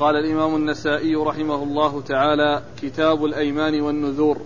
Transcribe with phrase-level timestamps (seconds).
[0.00, 4.40] قال الإمام النسائي رحمه الله تعالى كتاب الأيمان والنذور.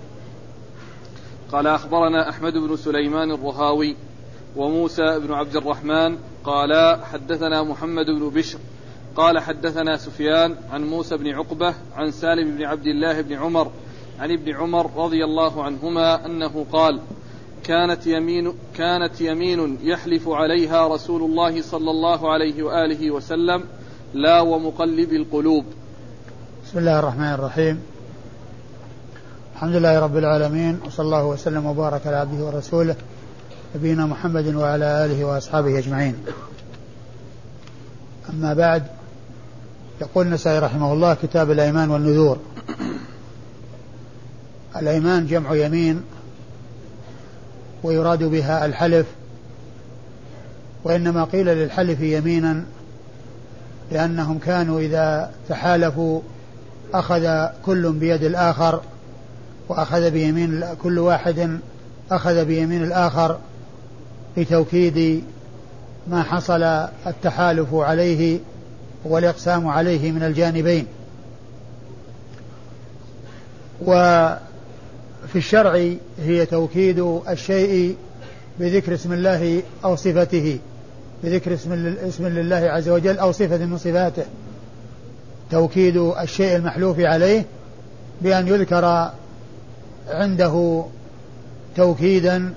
[1.52, 3.96] قال أخبرنا أحمد بن سليمان الرهاوي
[4.56, 8.58] وموسى بن عبد الرحمن قال حدثنا محمد بن بشر
[9.16, 13.70] قال حدثنا سفيان عن موسى بن عقبة عن سالم بن عبد الله بن عمر
[14.20, 17.00] عن ابن عمر رضي الله عنهما أنه قال
[17.64, 23.64] كانت يمين كانت يمين يحلف عليها رسول الله صلى الله عليه وآله وسلم
[24.14, 25.64] لا ومقلب القلوب.
[26.66, 27.80] بسم الله الرحمن الرحيم.
[29.54, 32.96] الحمد لله رب العالمين وصلى الله وسلم وبارك على عبده ورسوله
[33.76, 36.16] نبينا محمد وعلى آله وأصحابه أجمعين.
[38.30, 38.82] أما بعد
[40.00, 42.38] يقول النسائي رحمه الله كتاب الأيمان والنذور.
[44.76, 46.02] الأيمان جمع يمين
[47.82, 49.06] ويراد بها الحلف
[50.84, 52.64] وإنما قيل للحلف يمينا
[53.92, 56.20] لأنهم كانوا إذا تحالفوا
[56.94, 58.80] أخذ كل بيد الآخر
[59.68, 61.58] وأخذ بيمين كل واحد
[62.10, 63.38] أخذ بيمين الآخر
[64.36, 65.24] لتوكيد
[66.08, 66.62] ما حصل
[67.06, 68.38] التحالف عليه
[69.04, 70.86] والإقسام عليه من الجانبين.
[73.82, 74.38] وفي
[75.36, 77.96] الشرع هي توكيد الشيء
[78.60, 80.58] بذكر اسم الله أو صفته.
[81.24, 84.24] بذكر اسم اسم لله عز وجل أو صفة من صفاته.
[85.50, 87.44] توكيد الشيء المحلوف عليه
[88.22, 89.10] بأن يذكر
[90.08, 90.84] عنده
[91.76, 92.54] توكيدا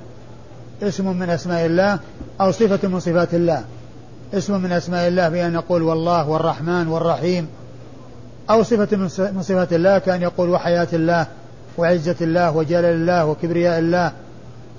[0.84, 2.00] اسم من أسماء الله
[2.42, 3.64] أو صفة من صفات الله.
[4.34, 7.48] اسم من أسماء الله بأن يقول والله والرحمن والرحيم
[8.50, 11.28] أو صفة من صفات الله كأن يقول وحياة الله
[11.78, 14.12] وعزة الله وجلال الله وكبرياء الله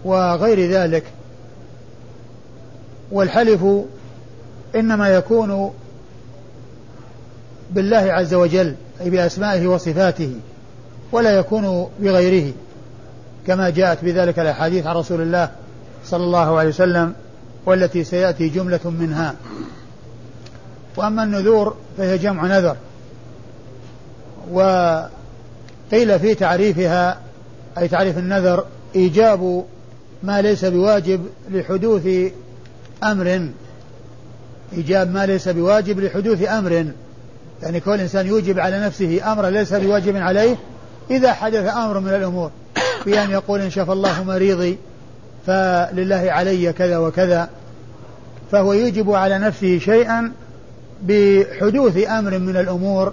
[0.05, 1.05] وغير ذلك.
[3.13, 3.65] والحلف
[4.75, 5.73] إنما يكون
[7.71, 10.35] بالله عز وجل أي بأسمائه وصفاته
[11.13, 12.53] ولا يكون بغيره
[13.47, 15.51] كما جاءت بذلك الأحاديث عن رسول الله
[16.05, 17.15] صلى الله عليه وسلم
[17.67, 19.35] والتي سيأتي جملة منها.
[20.97, 22.77] وأما النذور فهي جمع نذر.
[24.53, 27.19] وقيل في تعريفها
[27.79, 28.65] أي تعريف النذر
[28.97, 29.65] إيجاب
[30.23, 32.33] ما ليس بواجب لحدوث
[33.05, 33.49] أمر
[34.73, 36.87] إيجاب ما ليس بواجب لحدوث أمر.
[37.63, 40.57] يعني كل إنسان يوجب على نفسه أمرا ليس بواجب عليه
[41.11, 42.51] إذا حدث أمر من الأمور
[43.07, 44.79] بأن يقول إن شاف الله مريضي
[45.47, 47.49] فلله علي كذا وكذا.
[48.53, 50.33] فهو يوجب على نفسه شيئا
[51.03, 53.13] بحدوث أمر من الأمور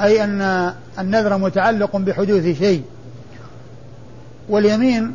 [0.00, 2.82] أي أن النذر متعلق بحدوث شيء.
[4.48, 5.14] واليمين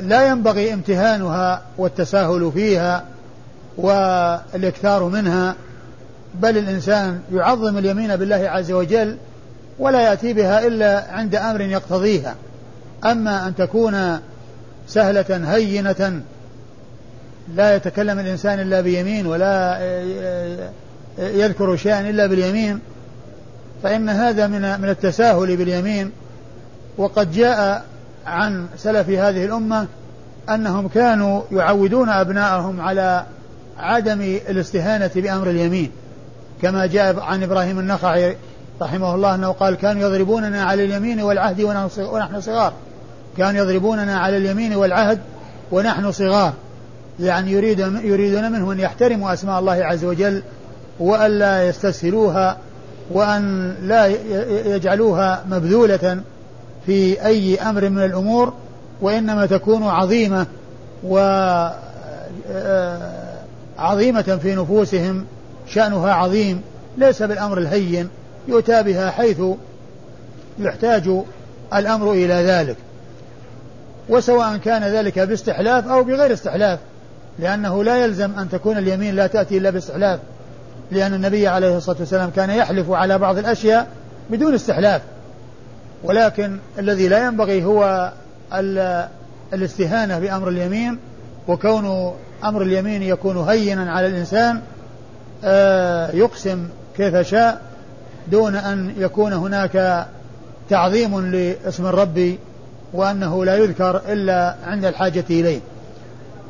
[0.00, 3.04] لا ينبغي امتهانها والتساهل فيها
[3.76, 5.54] والإكثار منها
[6.34, 9.16] بل الإنسان يعظم اليمين بالله عز وجل
[9.78, 12.34] ولا يأتي بها إلا عند أمر يقتضيها.
[13.04, 14.18] أما أن تكون
[14.88, 16.22] سهلة هينة
[17.54, 19.78] لا يتكلم الإنسان إلا بيمين ولا
[21.18, 22.80] يذكر شيئا إلا باليمين
[23.82, 26.10] فإن هذا من من التساهل باليمين.
[26.98, 27.84] وقد جاء
[28.28, 29.86] عن سلف هذه الأمة
[30.50, 33.24] أنهم كانوا يعودون أبناءهم على
[33.78, 35.90] عدم الاستهانة بأمر اليمين.
[36.62, 38.36] كما جاء عن إبراهيم النخعي
[38.82, 41.60] رحمه الله أنه قال كانوا يضربوننا على اليمين والعهد
[41.98, 42.72] ونحن صغار.
[43.36, 45.18] كانوا يضربوننا على اليمين والعهد
[45.72, 46.52] ونحن صغار.
[47.20, 50.42] يعني يريد يريدون منه أن يحترموا أسماء الله عز وجل
[51.00, 52.56] وأن لا يستسهلوها
[53.10, 54.06] وأن لا
[54.74, 56.20] يجعلوها مبذولة
[56.88, 58.52] في أي أمر من الأمور
[59.00, 60.46] وإنما تكون عظيمة
[61.04, 61.18] و
[62.52, 63.12] آه،
[63.78, 65.24] عظيمة في نفوسهم
[65.66, 66.62] شأنها عظيم
[66.98, 68.08] ليس بالأمر الهين
[68.48, 69.40] يؤتى بها حيث
[70.58, 71.10] يحتاج
[71.74, 72.76] الأمر إلى ذلك.
[74.08, 76.78] وسواء كان ذلك باستحلاف أو بغير استحلاف
[77.38, 80.20] لأنه لا يلزم أن تكون اليمين لا تأتي إلا باستحلاف
[80.90, 83.86] لأن النبي عليه الصلاة والسلام كان يحلف على بعض الأشياء
[84.30, 85.02] بدون استحلاف.
[86.04, 88.12] ولكن الذي لا ينبغي هو
[89.52, 90.98] الاستهانة بأمر اليمين
[91.48, 92.14] وكون
[92.44, 94.60] أمر اليمين يكون هينا على الإنسان
[95.44, 97.62] آه، يقسم كيف شاء
[98.30, 100.06] دون أن يكون هناك
[100.70, 102.36] تعظيم لاسم الرب
[102.92, 105.60] وأنه لا يذكر إلا عند الحاجة إليه.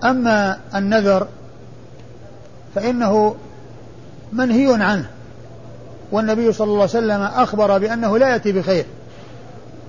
[0.05, 1.27] أما النذر
[2.75, 3.37] فإنه
[4.33, 5.11] منهي عنه
[6.13, 8.85] والنبي صلى الله عليه وسلم أخبر بأنه لا يأتي بخير.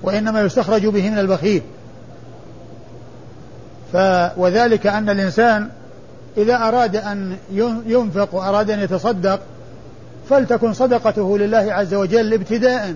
[0.02, 1.62] وإنما يستخرج به من البخيل.
[3.92, 3.96] ف
[4.36, 5.68] وذلك أن الإنسان
[6.36, 7.36] إذا أراد أن
[7.86, 9.40] ينفق وأراد أن يتصدق
[10.30, 12.94] فلتكن صدقته لله عز وجل ابتداء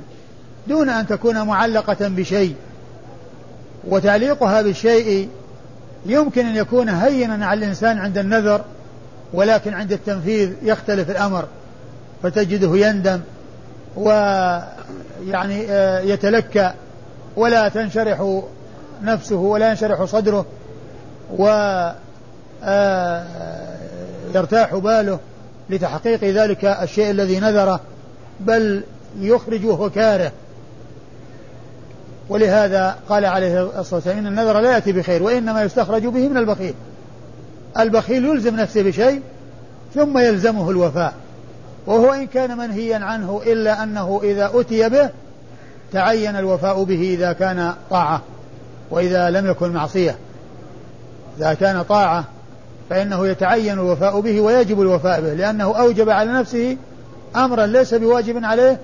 [0.66, 2.54] دون أن تكون معلقة بشيء.
[3.88, 5.28] وتعليقها بالشيء
[6.06, 8.64] يمكن أن يكون هينا على الإنسان عند النذر
[9.32, 11.44] ولكن عند التنفيذ يختلف الأمر.
[12.22, 13.20] فتجده يندم
[13.96, 16.72] ويعني آه، يتلكى
[17.36, 18.40] ولا تنشرح
[19.02, 20.46] نفسه ولا ينشرح صدره
[21.38, 21.46] و
[22.64, 23.24] آه،
[24.72, 25.18] باله
[25.70, 27.80] لتحقيق ذلك الشيء الذي نذره
[28.40, 28.82] بل
[29.20, 30.32] يخرج وهو كاره.
[32.28, 36.74] ولهذا قال عليه الصلاة والسلام إن النذر لا يأتي بخير وإنما يستخرج به من البخيل.
[37.78, 39.22] البخيل يلزم نفسه بشيء
[39.94, 41.14] ثم يلزمه الوفاء.
[41.86, 45.10] وهو إن كان منهيا عنه إلا أنه إذا أتي به
[45.94, 48.22] تعين الوفاء به إذا كان طاعة
[48.90, 50.16] وإذا لم يكن معصية.
[51.38, 52.24] إذا كان طاعة
[52.90, 56.76] فإنه يتعين الوفاء به ويجب الوفاء به لأنه أوجب على نفسه
[57.36, 58.78] أمرا ليس بواجب عليه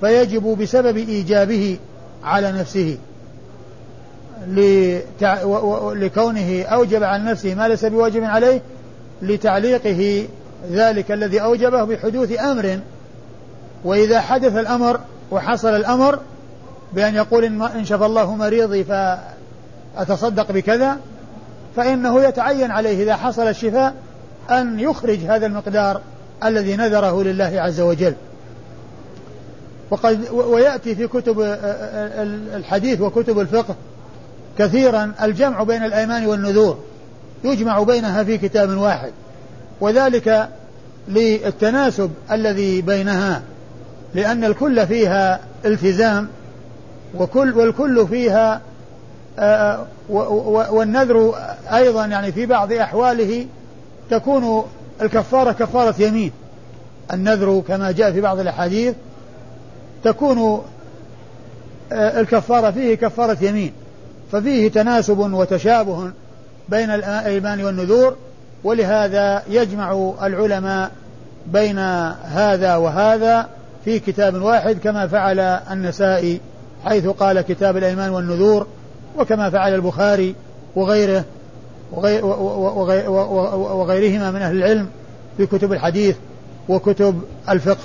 [0.00, 1.78] فيجب بسبب إيجابه
[2.24, 2.98] على نفسه.
[5.94, 8.60] لكونه أوجب على نفسه ما ليس بواجب عليه
[9.22, 10.26] لتعليقه
[10.70, 12.78] ذلك الذي أوجبه بحدوث أمر.
[13.84, 15.00] وإذا حدث الأمر
[15.30, 16.18] وحصل الأمر
[16.94, 20.96] بأن يقول إن شفى الله مريضي فأتصدق بكذا
[21.76, 23.94] فإنه يتعين عليه إذا حصل الشفاء
[24.50, 26.00] أن يخرج هذا المقدار
[26.44, 28.14] الذي نذره لله عز وجل.
[29.90, 31.40] وقد ويأتي في كتب
[32.54, 33.74] الحديث وكتب الفقه
[34.58, 36.78] كثيرا الجمع بين الأيمان والنذور
[37.44, 39.12] يجمع بينها في كتاب واحد.
[39.80, 40.48] وذلك
[41.08, 43.42] للتناسب الذي بينها
[44.14, 46.28] لأن الكل فيها التزام
[47.18, 48.60] وكل والكل فيها
[49.38, 49.86] آه،
[50.70, 51.34] والنذر
[51.72, 53.46] أيضا يعني في بعض أحواله
[54.10, 54.64] تكون
[55.02, 56.32] الكفارة كفارة يمين.
[57.12, 58.94] النذر كما جاء في بعض الأحاديث
[60.04, 60.62] تكون
[61.92, 63.72] آه، الكفارة فيه كفارة يمين.
[64.32, 66.10] ففيه تناسب وتشابه
[66.68, 68.16] بين الأيمان والنذور
[68.64, 70.90] ولهذا يجمع العلماء
[71.46, 71.78] بين
[72.24, 73.48] هذا وهذا
[73.84, 76.40] في كتاب واحد كما فعل النسائي.
[76.84, 78.66] حيث قال كتاب الأيمان والنذور
[79.18, 80.34] وكما فعل البخاري
[80.76, 81.24] وغيره
[83.72, 84.88] وغيرهما من أهل العلم
[85.36, 86.16] في كتب الحديث
[86.68, 87.84] وكتب الفقه.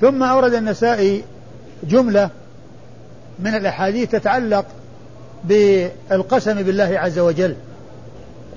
[0.00, 1.24] ثم أورد النسائي
[1.84, 2.30] جملة
[3.38, 4.64] من الأحاديث تتعلق
[5.44, 7.54] بالقسم بالله عز وجل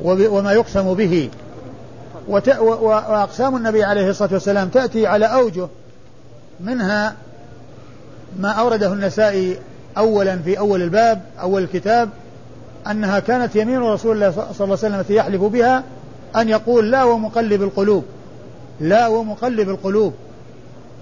[0.04, 1.30] وما يقسم به.
[2.28, 5.68] وأقسام النبي عليه الصلاة والسلام تأتي على أوجه
[6.60, 7.16] منها
[8.40, 9.58] ما أورده النسائي
[9.98, 12.10] أولا في أول الباب أول الكتاب
[12.92, 15.84] أنها كانت يمين رسول الله صلى الله عليه وسلم التي يحلف بها
[16.36, 18.06] أن يقول لا ومقلب القلوب
[18.80, 20.14] لا ومقلب القلوب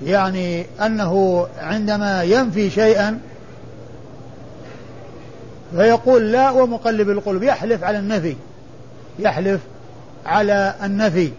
[0.06, 3.20] يعني أنه عندما ينفي شيئا
[5.76, 8.36] فيقول لا ومقلب القلوب يحلف على النفي
[9.20, 9.62] يحلف
[10.26, 11.32] على النفي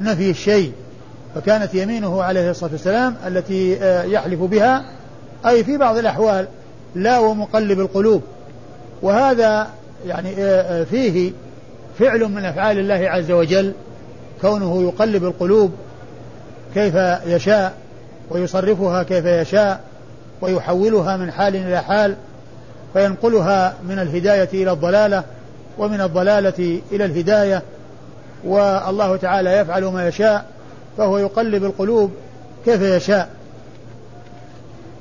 [0.00, 0.72] نفي الشيء
[1.34, 4.84] فكانت يمينه عليه الصلاة والسلام التي آه، يحلف بها
[5.46, 6.46] أي في بعض الأحوال
[6.94, 8.22] لا ومقلب القلوب.
[9.02, 9.68] وهذا
[10.06, 11.32] يعني آه، آه، فيه
[11.98, 13.72] فعل من أفعال الله عز وجل
[14.40, 15.72] كونه يقلب القلوب
[16.74, 16.94] كيف
[17.26, 17.74] يشاء
[18.30, 19.80] ويصرفها كيف يشاء
[20.40, 22.16] ويحولها من حال إلى حال
[22.92, 25.24] فينقلها من الهداية إلى الضلالة
[25.78, 27.62] ومن الضلالة إلى الهداية.
[28.44, 30.44] والله تعالى يفعل ما يشاء
[30.98, 32.10] فهو يقلب القلوب
[32.64, 33.28] كيف يشاء.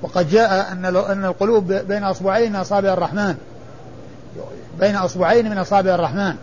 [0.01, 3.35] وقد جاء أن أن القلوب بين أصبعين من أصابع الرحمن.
[4.79, 6.35] بين أصبعين من أصابع الرحمن.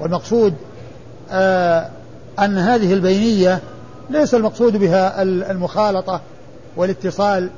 [0.00, 0.54] والمقصود
[1.30, 1.88] آه
[2.38, 3.60] أن هذه البينية
[4.10, 6.20] ليس المقصود بها المخالطة
[6.76, 7.50] والاتصال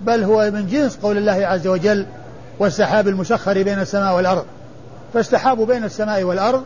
[0.00, 2.06] بل هو من جنس قول الله عز وجل
[2.58, 4.44] والسحاب المسخر بين السماء والأرض.
[5.14, 6.64] فالسحاب بين السماء والأرض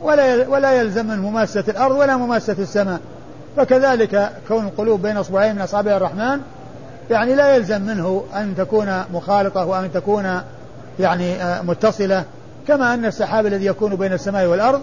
[0.00, 3.00] ولا ولا يلزم من مماسة الأرض ولا مماسة السماء.
[3.56, 6.40] فكذلك كون القلوب بين أصبعين من أصابع الرحمن
[7.12, 10.40] يعني لا يلزم منه أن تكون مخالطة وأن تكون
[11.00, 12.24] يعني آه، متصلة
[12.68, 14.80] كما أن السحاب الذي يكون بين السماء والأرض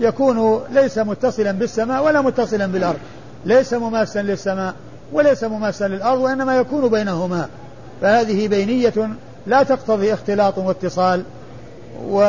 [0.00, 2.98] يكون ليس متصلا بالسماء ولا متصلا بالأرض.
[3.44, 4.74] ليس مماسا للسماء
[5.12, 7.48] وليس مماسا للأرض وإنما يكون بينهما.
[8.00, 9.08] فهذه بينية
[9.46, 11.22] لا تقتضي اختلاط واتصال
[12.08, 12.20] و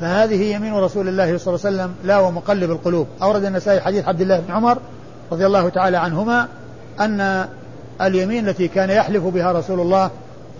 [0.00, 3.06] فهذه يمين رسول الله صلى الله عليه وسلم لا ومقلب القلوب.
[3.22, 4.78] أورد النسائي حديث عبد الله بن عمر
[5.32, 6.48] رضي الله تعالى عنهما
[7.00, 7.48] أن
[8.00, 10.10] اليمين التي كان يحلف بها رسول الله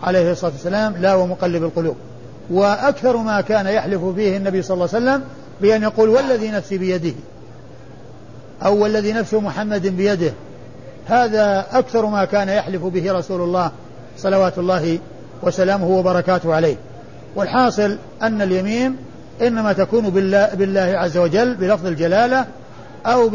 [0.03, 1.97] عليه الصلاة والسلام لا ومقلب القلوب.
[2.51, 5.25] وأكثر ما كان يحلف فيه النبي صلى الله عليه وسلم
[5.61, 7.13] بأن يقول والذي نفسي بيده
[8.65, 10.33] أو والذي نفس محمد بيده.
[11.07, 13.71] هذا أكثر ما كان يحلف به رسول الله
[14.19, 14.99] صلوات الله
[15.43, 16.77] وسلامه وبركاته عليه.
[17.37, 18.97] والحاصل أن اليمين
[19.43, 22.47] إنما تكون بالله, بالله عز وجل بلفظ الجلالة
[23.07, 23.29] أو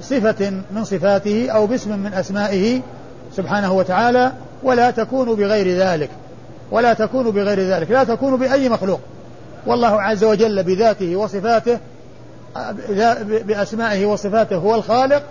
[0.00, 2.80] بصفة من صفاته أو باسم من أسمائه
[3.36, 6.10] سبحانه وتعالى ولا تكون بغير ذلك.
[6.70, 7.90] ولا تكون بغير ذلك.
[7.90, 9.00] لا تكون بأي مخلوق.
[9.66, 11.78] والله عز وجل بذاته وصفاته
[13.46, 15.22] بأسمائه وصفاته هو الخالق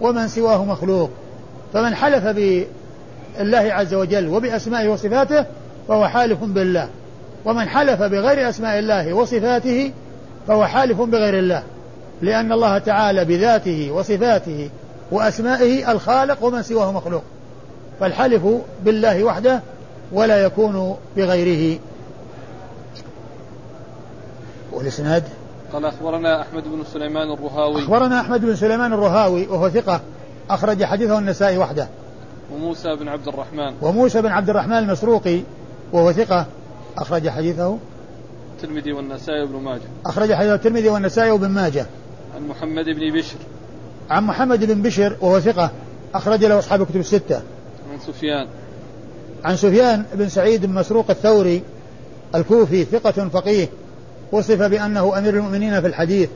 [0.00, 1.10] ومن سواه مخلوق.
[1.72, 5.44] فمن حلف بالله عز وجل وبأسمائه وصفاته
[5.88, 6.88] فهو حالف بالله.
[7.44, 9.92] ومن حلف بغير أسماء الله وصفاته
[10.48, 11.62] فهو حالف بغير الله.
[12.22, 14.70] لأن الله تعالى بذاته وصفاته
[15.10, 17.22] وأسمائه الخالق ومن سواه مخلوق.
[18.00, 18.46] فالحلف
[18.84, 19.60] بالله وحده
[20.12, 21.78] ولا يكون بغيره.
[24.72, 25.22] والإسناد؟
[25.72, 27.82] قال أخبرنا أحمد بن سليمان الرهاوي.
[27.82, 30.00] أخبرنا أحمد بن سليمان الرهاوي وهو ثقة
[30.50, 31.88] أخرج حديثه النسائي وحده.
[32.54, 33.74] وموسى بن عبد الرحمن.
[33.82, 35.40] وموسى بن عبد الرحمن المسروقي
[35.92, 36.46] وهو ثقة
[36.98, 37.78] أخرج حديثه.
[38.56, 39.88] الترمذي والنسائي وابن ماجه.
[40.06, 41.86] أخرج حديث الترمذي والنسائي وابن ماجه.
[42.36, 43.36] عن محمد بن بشر.
[44.10, 45.70] عن محمد بن بشر وهو ثقة
[46.14, 47.42] أخرج له أصحاب الكتب الستة.
[47.92, 48.48] عن سفيان.
[49.44, 51.62] عن سفيان بن سعيد بن مسروق الثوري
[52.34, 53.68] الكوفي ثقة فقيه
[54.32, 56.28] وصف بأنه أمير المؤمنين في الحديث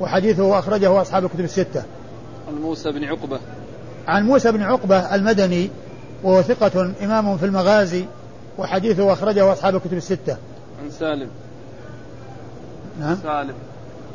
[0.00, 1.82] وحديثه أخرجه أصحاب الكتب الستة.
[2.48, 3.40] عن موسى بن عقبة.
[4.06, 5.70] عن موسى بن عقبة المدني
[6.22, 8.04] وهو ثقة إمام في المغازي
[8.58, 10.36] وحديثه أخرجه أصحاب الكتب الستة.
[10.82, 11.28] عن سالم.
[13.00, 13.18] نعم.
[13.22, 13.54] سالم.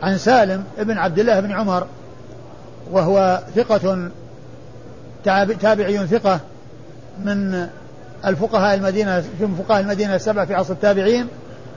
[0.03, 1.87] عن سالم ابن عبد الله بن عمر
[2.91, 4.09] وهو ثقة
[5.61, 6.39] تابعي ثقة
[7.23, 7.67] من
[8.25, 11.27] الفقهاء المدينة في فقهاء المدينة السبعة في عصر التابعين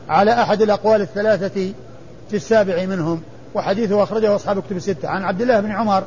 [0.09, 1.73] على أحد الأقوال الثلاثة
[2.31, 3.23] في السابع منهم
[3.55, 5.09] وحديثه أخرجه أصحاب الكتب الستة.
[5.09, 6.03] عن عبد الله بن عمر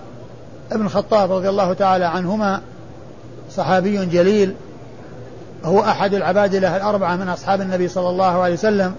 [0.72, 2.62] ابن الخطاب رضي الله تعالى عنهما
[3.52, 4.56] صحابي جليل
[5.64, 8.96] هو أحد العبادلة الأربعة من أصحاب النبي صلى الله عليه وسلم.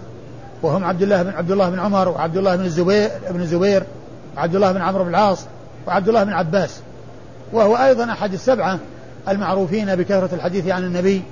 [0.67, 3.83] وهم عبد الله بن عبد الله بن عمر وعبد الله بن الزبير بن الزبير
[4.37, 5.45] وعبد الله بن عمرو بن العاص
[5.87, 6.81] وعبد الله بن عباس.
[7.53, 8.79] وهو أيضا أحد السبعة
[9.29, 11.23] المعروفين بكثرة الحديث عن النبي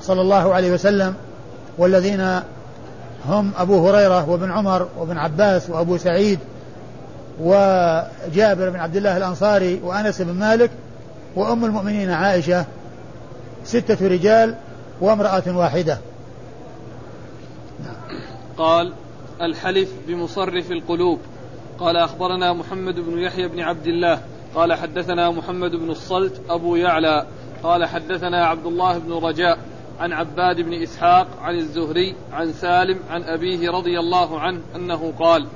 [0.00, 1.14] صلى الله عليه وسلم
[1.78, 2.40] والذين
[3.28, 6.38] هم أبو هريرة وابن عمر وابن عباس وأبو سعيد
[7.40, 10.70] وجابر بن عبد الله الأنصاري وأنس بن مالك
[11.36, 12.64] وأم المؤمنين عائشة
[13.64, 14.54] ستة رجال
[15.00, 15.98] وامرأة واحدة.
[18.58, 18.92] قال
[19.42, 21.20] الحلف بمصرف القلوب.
[21.78, 24.20] قال أخبرنا محمد بن يحيى بن عبد الله.
[24.54, 27.26] قال حدثنا محمد بن الصلت أبو يعلى.
[27.62, 29.58] قال حدثنا عبد الله بن رجاء
[30.00, 35.46] عن عباد بن إسحاق عن الزهري عن سالم عن أبيه رضي الله عنه أنه قال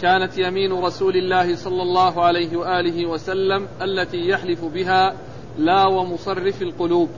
[0.00, 5.14] كانت يمين رسول الله صلى الله عليه وآله وسلم التي يحلف بها
[5.58, 7.08] لا ومصرف القلوب.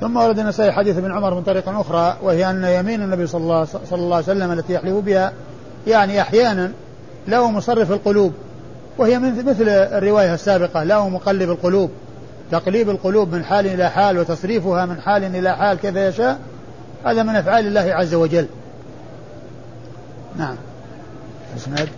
[0.00, 3.64] ثم ورد النسائي حديث ابن عمر من طريق أخرى وهي أن يمين النبي صلى الله,
[3.64, 5.32] صلى الله عليه وسلم التي يحلف بها
[5.86, 6.72] يعني أحيانا
[7.26, 8.32] لا ومصرف القلوب
[8.98, 11.90] وهي مثل الرواية السابقة لا ومقلب القلوب
[12.50, 16.38] تقليب القلوب من حال إلى حال وتصريفها من حال إلى حال كيف يشاء
[17.04, 18.46] هذا من أفعال الله عز وجل.
[20.36, 20.56] نعم.
[21.56, 21.88] إسناد.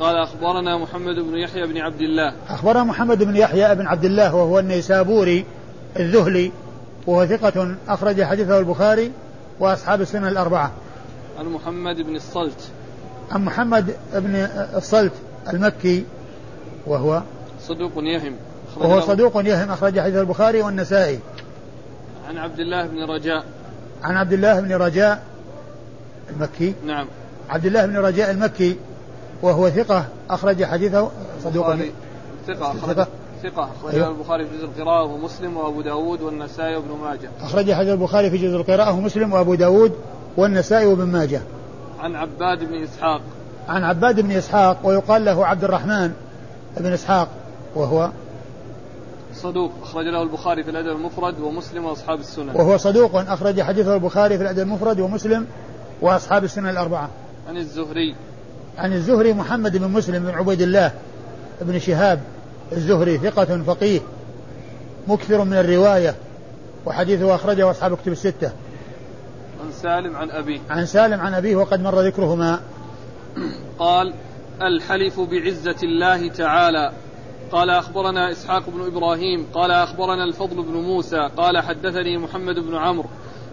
[0.00, 2.32] قال أخبرنا محمد بن يحيى بن عبد الله.
[2.48, 5.44] أخبرنا محمد بن يحيى بن عبد الله وهو النيسابوري
[5.96, 6.52] الذهلي
[7.06, 9.12] وهو ثقة أخرج حديثه البخاري
[9.60, 10.70] وأصحاب السنة الأربعة.
[11.38, 12.68] عن محمد بن الصلت.
[13.30, 14.34] عن محمد بن
[14.76, 15.12] الصلت
[15.52, 16.04] المكي
[16.86, 17.22] وهو
[17.60, 18.36] صدوق يهم.
[18.76, 21.20] وهو صدوق يهم أخرج حديث البخاري والنسائي.
[22.28, 23.44] عن عبد الله بن رجاء.
[24.02, 25.22] عن عبد الله بن رجاء
[26.30, 26.74] المكي.
[26.86, 27.06] نعم.
[27.50, 28.76] عبد الله بن رجاء المكي
[29.42, 31.10] وهو ثقة أخرج حديثه
[31.44, 31.76] صدوق
[32.46, 33.06] ثقة أخرج.
[33.42, 37.30] ثقة أخرج أيوه؟ البخاري في جزء القراءة ومسلم وأبو داود والنسائي وابن ماجه.
[37.40, 39.92] أخرج حديث البخاري في جزء القراءة ومسلم وأبو داود
[40.36, 41.40] والنسائي وابن ماجه.
[42.00, 43.20] عن عباد بن إسحاق.
[43.68, 46.12] عن عباد بن إسحاق ويقال له عبد الرحمن
[46.76, 47.28] بن إسحاق
[47.74, 48.10] وهو
[49.34, 52.56] صدوق أخرج له البخاري في الأدب المفرد ومسلم وأصحاب السنن.
[52.56, 55.46] وهو صدوق أخرج حديثه البخاري في الأدب المفرد ومسلم
[56.00, 57.08] وأصحاب السنن الأربعة.
[57.48, 58.14] عن الزهري.
[58.78, 60.92] عن الزهري محمد بن مسلم بن عبيد الله
[61.60, 62.20] بن شهاب
[62.72, 64.00] الزهري ثقة فقيه
[65.08, 66.14] مكثر من الرواية
[66.86, 68.52] وحديثه أخرجه أصحاب الكتب الستة.
[69.64, 70.60] عن سالم عن أبيه.
[70.70, 72.60] عن سالم عن أبيه وقد مر ذكرهما.
[73.78, 74.14] قال
[74.62, 76.92] الحلف بعزة الله تعالى.
[77.52, 79.46] قال أخبرنا إسحاق بن إبراهيم.
[79.54, 81.30] قال أخبرنا الفضل بن موسى.
[81.36, 83.08] قال حدثني محمد بن عمرو.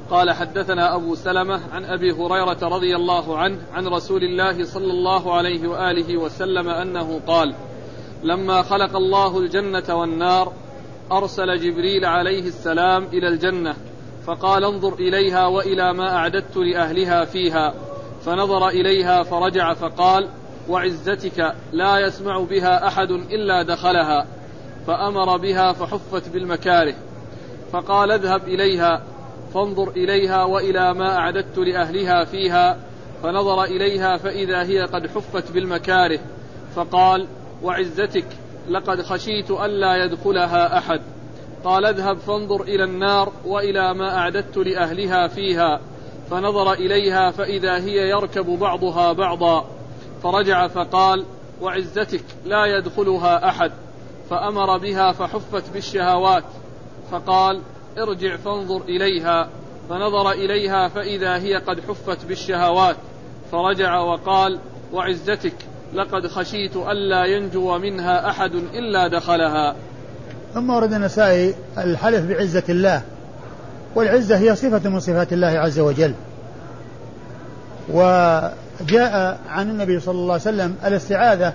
[0.10, 5.34] قال حدثنا أبو سلمة عن أبي هريرة رضي الله عنه عن رسول الله صلى الله
[5.34, 7.56] عليه وآله وسلم أنه قال
[8.24, 10.54] لما خلق الله الجنة والنار
[11.12, 13.76] أرسل جبريل عليه السلام إلى الجنة
[14.26, 17.74] فقال انظر إليها وإلى ما أعددت لأهلها فيها.
[18.26, 20.28] فنظر إليها فرجع فقال
[20.70, 24.28] وعزتك لا يسمع بها أحد إلا دخلها.
[24.88, 26.96] فأمر بها فحفت بالمكاره.
[27.72, 29.04] فقال اذهب إليها
[29.54, 32.78] فانظر إليها وإلى ما أعددت لأهلها فيها.
[33.24, 36.20] فنظر إليها فإذا هي قد حفت بالمكاره
[36.76, 37.28] فقال
[37.64, 38.26] وعزتك
[38.70, 41.02] لقد خشيت ألا يدخلها أحد.
[41.64, 45.80] قال اذهب فانظر إلى النار وإلى ما أعددت لأهلها فيها.
[46.32, 49.66] فنظر إليها فإذا هي يركب بعضها بعضا.
[50.24, 51.26] فرجع فقال
[51.62, 53.72] وعزتك لا يدخلها أحد.
[54.30, 56.44] فأمر بها فحفت بالشهوات.
[57.12, 57.62] فقال
[57.98, 59.50] ارجع فانظر إليها.
[59.90, 62.96] فنظر إليها فإذا هي قد حفت بالشهوات.
[63.52, 64.60] فرجع وقال
[64.94, 65.56] وعزتك
[65.94, 69.76] لقد خشيت ألا ينجو منها أحد إلا دخلها.
[70.54, 73.02] ثم ورد النسائي الحلف بعزة الله
[73.96, 76.14] والعزة هي صفة من صفات الله عز وجل.
[77.90, 81.54] وجاء عن النبي صلى الله عليه وسلم الاستعاذة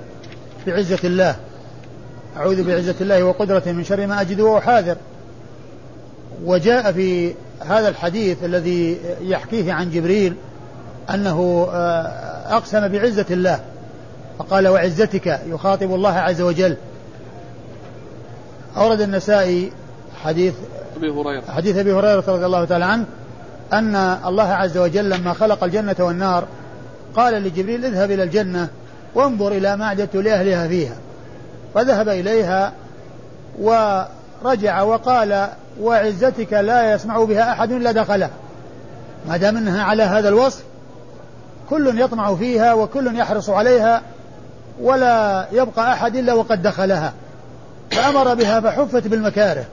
[0.66, 1.36] بعزة الله.
[2.36, 4.96] أعوذ بعزة الله وقدرته من شر ما أجد وأحاذر
[6.44, 10.34] وجاء في هذا الحديث الذي يحكيه عن جبريل
[11.10, 13.60] أنه آه، أقسم بعزة الله.
[14.38, 16.76] فقال وعزتك يخاطب الله عز وجل.
[18.76, 19.72] أورد النسائي
[20.22, 20.54] حديث
[20.96, 21.42] أبي هريرة.
[21.48, 23.04] حديث أبي هريرة رضي الله تعالى عنه
[23.72, 26.44] أن الله عز وجل لما خلق الجنة والنار
[27.16, 28.68] قال لجبريل اذهب إلى الجنة
[29.14, 30.94] وانظر إلى ما أعددت لأهلها فيها.
[31.74, 32.72] فذهب إليها
[33.60, 35.48] ورجع وقال
[35.80, 38.30] وعزتك لا يسمع بها أحد إلا دخلها
[39.28, 40.62] ما دام إنها على هذا الوصف
[41.70, 44.02] كل يطمع فيها وكل يحرص عليها
[44.80, 47.12] ولا يبقى أحد إلا وقد دخلها
[47.90, 49.64] فأمر بها فحفت بالمكاره.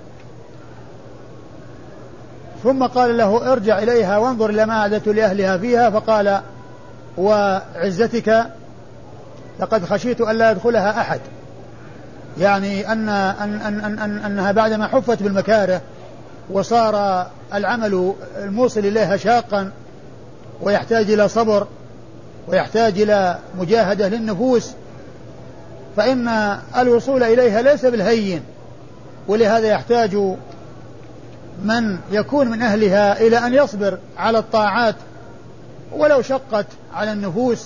[2.64, 6.42] ثم قال له ارجع إليها وانظر إلى ما لأهلها فيها فقال
[7.18, 8.46] وعزتك
[9.60, 11.20] لقد خشيت ألا يدخلها أحد.
[12.38, 15.82] يعني أن, أن, أن, أن, أن أنها بعدما حفت بالمكاره
[16.50, 19.72] وصار العمل الموصل إليها شاقا
[20.62, 21.68] ويحتاج إلى صبر
[22.48, 24.72] ويحتاج إلى مجاهدة للنفوس
[25.98, 26.28] فإن
[26.78, 28.42] الوصول إليها ليس بالهين
[29.28, 30.16] ولهذا يحتاج
[31.64, 34.96] من يكون من أهلها إلى أن يصبر على الطاعات
[35.92, 37.66] ولو شقت على النفوس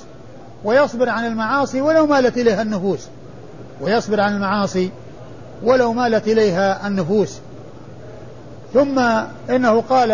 [0.63, 3.07] ويصبر عن المعاصي ولو مالت إليها النفوس
[3.81, 4.91] ويصبر عن المعاصي
[5.63, 7.39] ولو مالت إليها النفوس.
[8.73, 8.99] ثم
[9.49, 10.09] إنه قال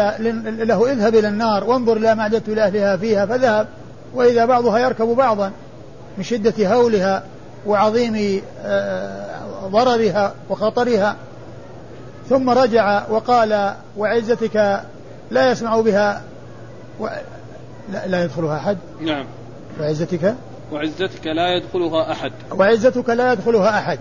[0.67, 3.67] له اذهب إلى النار وانظر إلى أعددت لأهلها فيها فذهب
[4.13, 5.51] وإذا بعضها يركب بعضا
[6.17, 7.23] من شدة هولها
[7.65, 11.15] وعظيم آه، ضررها وخطرها.
[12.29, 14.81] ثم رجع وقال وعزتك
[15.31, 16.21] لا يسمع بها
[16.99, 17.07] و...
[17.91, 18.77] لا, لا يدخلها أحد.
[19.01, 19.25] نعم.
[19.79, 20.35] وعزتك؟
[20.71, 22.31] وعزتك لا يدخلها أحد.
[22.51, 23.99] وعزتك لا يدخلها أحد.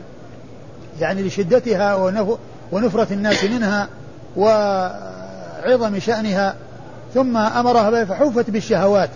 [1.00, 2.38] يعني لشدتها ونف...
[2.72, 3.88] ونفرة الناس منها
[4.37, 6.55] وعظم شأنها.
[7.14, 9.11] ثم أمرها بها فحفت بالشهوات.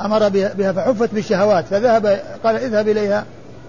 [0.00, 3.24] أمر بها فحفت بالشهوات فذهب قال اذهب إليها.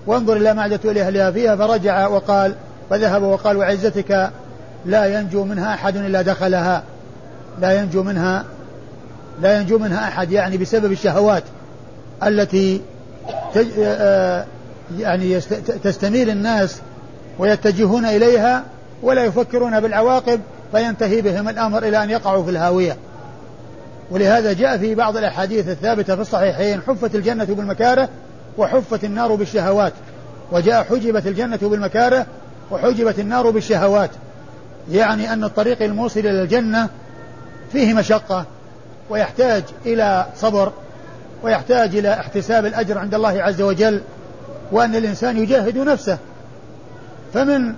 [0.08, 2.56] وانظر إلى أعددت لأهلها فيها فرجع وقال
[2.90, 4.30] فذهب وقال وعزتك
[4.86, 6.84] لا ينجو منها أحد إلا دخلها.
[7.62, 8.46] لا ينجو منها
[9.42, 11.44] لا ينجو منها أحد يعني بسبب الشهوات
[12.24, 12.82] التي
[13.54, 13.68] تج...
[13.80, 14.46] آه،
[15.00, 15.40] يعني
[15.84, 16.82] تستميل الناس
[17.40, 18.64] ويتجهون إليها
[19.04, 20.40] ولا يفكرون بالعواقب
[20.72, 22.98] فينتهي بهم الأمر إلى أن يقعوا في الهاوية.
[24.12, 28.10] ولهذا جاء في بعض الأحاديث الثابتة في الصحيحين حفت الجنة بالمكاره
[28.58, 29.94] وحفت النار بالشهوات
[30.52, 32.26] وجاء حجبت الجنة بالمكاره
[32.72, 34.10] وحجبت النار بالشهوات.
[34.92, 36.90] يعني أن الطريق الموصل إلى الجنة
[37.72, 38.46] فيه مشقة
[39.10, 40.72] ويحتاج إلى صبر
[41.44, 44.02] ويحتاج إلى احتساب الأجر عند الله عز وجل
[44.72, 46.18] وأن الإنسان يجاهد نفسه.
[47.34, 47.74] فمن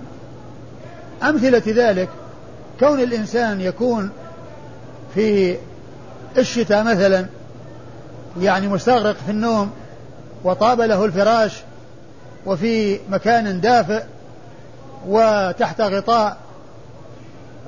[1.22, 2.08] أمثلة ذلك
[2.80, 4.10] كون الإنسان يكون
[5.14, 5.56] في
[6.38, 7.26] الشتاء مثلا
[8.40, 9.70] يعني مستغرق في النوم
[10.46, 11.52] وطاب له الفراش
[12.46, 14.02] وفي مكان دافئ
[15.08, 16.36] وتحت غطاء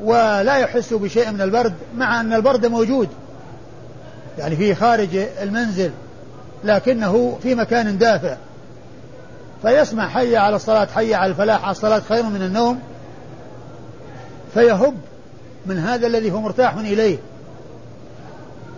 [0.02, 3.08] ولا يحس بشيء من البرد مع أن البرد موجود.
[4.38, 5.90] يعني في خارج المنزل
[6.64, 8.34] لكنه في مكان دافئ.
[9.62, 12.80] فيسمع حي على الصلاة حي على الفلاح الصلاة خير من النوم.
[14.54, 14.94] فيهب
[15.66, 17.18] من هذا الذي هو مرتاح إليه.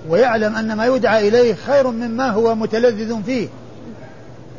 [0.09, 3.49] ويعلم أن ما يدعى إليه خير مما هو متلذذ فيه.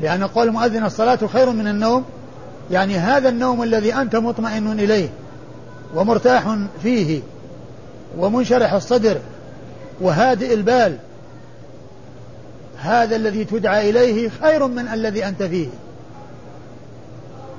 [0.02, 2.06] لأن قول المؤذن الصلاة خير من النوم
[2.72, 5.10] يعني هذا النوم الذي أنت مطمئن إليه
[5.96, 7.22] ومرتاح فيه
[8.18, 9.18] ومنشرح الصدر
[10.02, 10.98] وهادئ البال
[12.78, 15.68] هذا الذي تدعى إليه خير من الذي أنت فيه.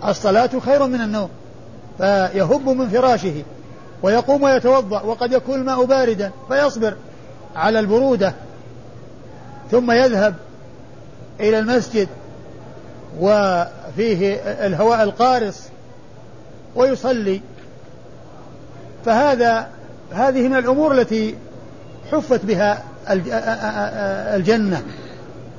[0.09, 1.29] الصلاة خير من النوم
[1.99, 3.43] فيهب من فراشه
[4.03, 6.95] ويقوم ويتوضأ وقد يكون الماء باردا فيصبر
[7.57, 8.35] على البرودة
[9.71, 10.35] ثم يذهب
[11.41, 12.09] إلى المسجد
[13.21, 14.35] وفيه
[14.67, 15.63] الهواء القارص
[16.75, 17.41] ويصلي.
[19.05, 19.67] فهذا
[20.13, 21.37] هذه من الأمور التي
[22.13, 22.83] حفت بها
[24.37, 24.83] الجنة.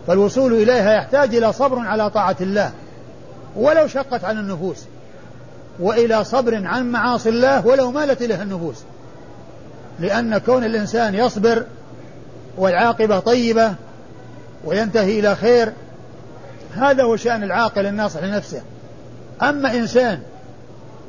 [0.08, 2.72] فالوصول إليها يحتاج إلى صبر على طاعة الله.
[3.56, 4.84] ولو شقت عن النفوس.
[5.80, 8.84] وإلى صبر عن معاصي الله ولو مالت إليها النفوس.
[10.00, 11.66] لأن كون الإنسان يصبر
[12.58, 13.74] والعاقبة طيبة
[14.66, 15.74] وينتهي إلى خير
[16.76, 18.62] هذا هو شأن العاقل الناصح لنفسه.
[19.42, 20.20] أما إنسان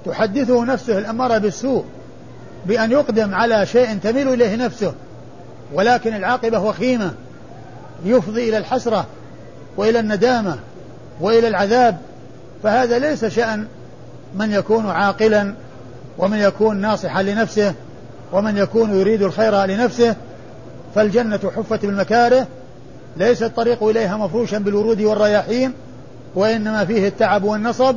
[0.04, 1.84] تحدثه نفسه الأمارة بالسوء
[2.66, 4.94] بأن يقدم على شيء تميل إليه نفسه
[5.72, 7.12] ولكن العاقبة وخيمة
[8.04, 9.06] يفضي إلى الحسرة
[9.76, 10.56] وإلى الندامة
[11.20, 11.98] وإلى العذاب.
[12.62, 13.66] فهذا ليس شأن
[14.34, 15.54] من يكون عاقلا
[16.18, 17.74] ومن يكون ناصحا لنفسه
[18.32, 20.16] ومن يكون يريد الخير لنفسه.
[20.94, 22.46] فالجنة حفت بالمكاره
[23.16, 25.72] ليس الطريق إليها مفروشا بالورود والرياحين
[26.34, 27.96] وإنما فيه التعب والنصب.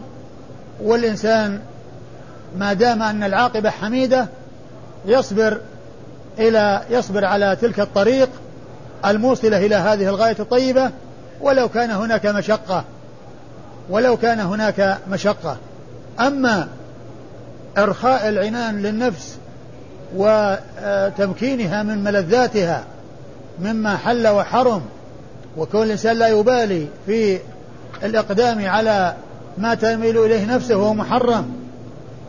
[0.82, 1.60] والإنسان
[2.58, 4.27] ما دام أن العاقبة حميدة
[5.06, 5.58] يصبر
[6.39, 8.30] إلى يصبر على تلك الطريق
[9.06, 10.91] الموصلة إلى هذه الغاية الطيبة.
[11.41, 12.84] ولو كان هناك مشقة
[13.89, 15.58] ولو كان هناك مشقة.
[16.19, 16.67] أما
[17.77, 19.38] إرخاء العنان للنفس
[20.15, 22.84] وتمكينها من ملذاتها
[23.60, 24.82] مما حل وحرم
[25.58, 27.39] وكون الإنسان لا يبالي في
[28.04, 29.13] الإقدام على
[29.58, 31.54] ما تميل إليه نفسه وهو محرم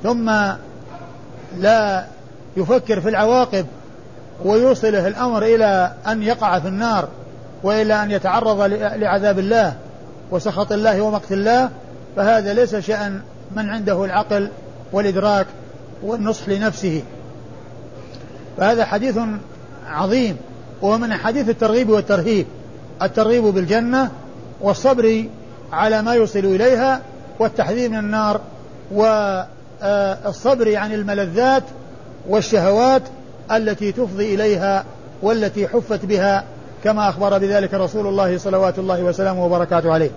[0.02, 0.32] ثم
[1.58, 2.06] لا
[2.56, 3.66] يفكر في العواقب
[4.44, 7.08] ويوصله الأمر إلى أن يقع في النار
[7.62, 9.74] وإلى أن يتعرض لعذاب الله
[10.30, 11.70] وسخط الله ومقت الله
[12.16, 13.20] فهذا ليس شأن
[13.56, 14.48] من عنده العقل
[14.92, 15.46] والإدراك
[16.02, 17.02] والنصح لنفسه.
[18.56, 19.18] فهذا حديث
[19.86, 20.36] عظيم
[20.82, 22.46] وهو من حديث الترغيب والترهيب.
[23.02, 24.10] الترغيب بالجنة
[24.60, 25.24] والصبر
[25.72, 27.00] على ما يوصل إليها
[27.38, 28.40] والتحذير من النار
[28.92, 31.62] والصبر عن الملذات
[32.28, 33.02] والشهوات
[33.52, 34.84] التي تفضي إليها
[35.22, 36.44] والتي حفت بها
[36.84, 40.10] كما أخبر بذلك رسول الله صلوات الله وسلامه وبركاته عليه.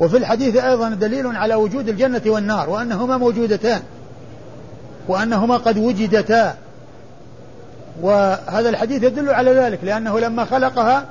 [0.00, 3.82] وفي الحديث أيضا دليل على وجود الجنة والنار وأنهما موجودتان
[5.08, 6.54] وأنهما قد وجدتا.
[8.02, 11.04] وهذا الحديث يدل على ذلك لأنه لما خلقها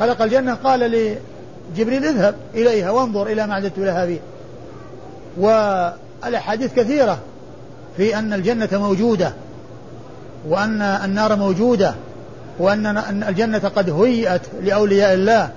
[0.00, 4.18] خلق الجنة قال لجبريل اذهب إليها وانظر إلى ما أعددت لها فيه.
[5.36, 7.18] والأحاديث كثيرة
[7.96, 9.32] في أن الجنة موجودة
[10.48, 11.94] وأن النار موجودة
[12.58, 12.86] وأن
[13.28, 15.50] الجنة قد هيئت لأولياء الله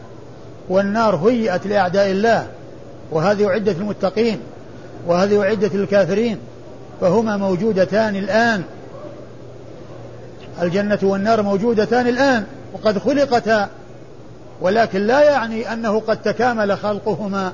[0.69, 2.47] والنار هيئت لأعداء الله
[3.11, 4.39] وهذه أعدت للمتقين
[5.07, 6.37] وهذه أعدت للكافرين
[7.01, 8.63] فهما موجودتان الآن.
[10.61, 13.69] الجنة والنار موجودتان الآن وقد خلقتا
[14.61, 17.53] ولكن لا يعني أنه قد تكامل خلقهما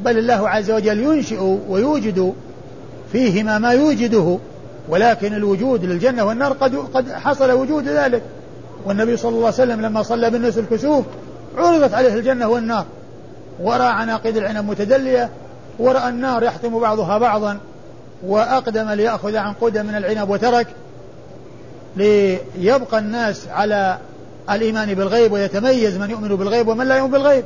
[0.00, 2.34] بل الله عز وجل ينشئ ويوجد
[3.12, 4.38] فيهما ما يوجده
[4.88, 8.22] ولكن الوجود للجنة والنار قد قد حصل وجود ذلك.
[8.86, 11.04] والنبي صلى الله عليه وسلم لما صلى بالناس الكسوف
[11.56, 12.84] عرضت عليه الجنة والنار.
[13.60, 15.30] ورأى عناقيد العنب متدلية
[15.78, 17.58] ورأى النار يحطم بعضها بعضا
[18.26, 20.66] وأقدم ليأخذ عن قدم من العنب وترك
[21.96, 23.98] ليبقى الناس على
[24.50, 27.44] الإيمان بالغيب ويتميز من يؤمن بالغيب ومن لا يؤمن بالغيب.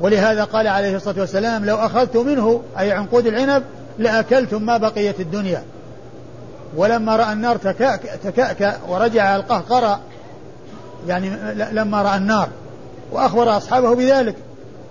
[0.00, 3.62] ولهذا قال عليه الصلاة والسلام لو أخذت منه أي عنقود العنب
[3.98, 5.62] لأكلتم ما بقيت الدنيا.
[6.76, 7.56] ولما رأى النار
[8.24, 10.00] تكأكأ ورجع القهقرة
[11.08, 11.30] يعني
[11.72, 12.48] لما رأى النار
[13.12, 14.34] وأخبر أصحابه بذلك.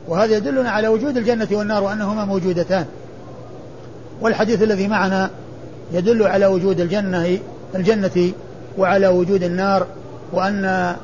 [0.07, 2.85] وهذا يدلنا على وجود الجنة والنار وأنهما موجودتان.
[4.21, 5.29] والحديث الذي معنا
[5.93, 7.39] يدل على وجود الجنة
[7.75, 8.31] الجنة
[8.77, 9.87] وعلى وجود النار.
[10.33, 10.95] وأن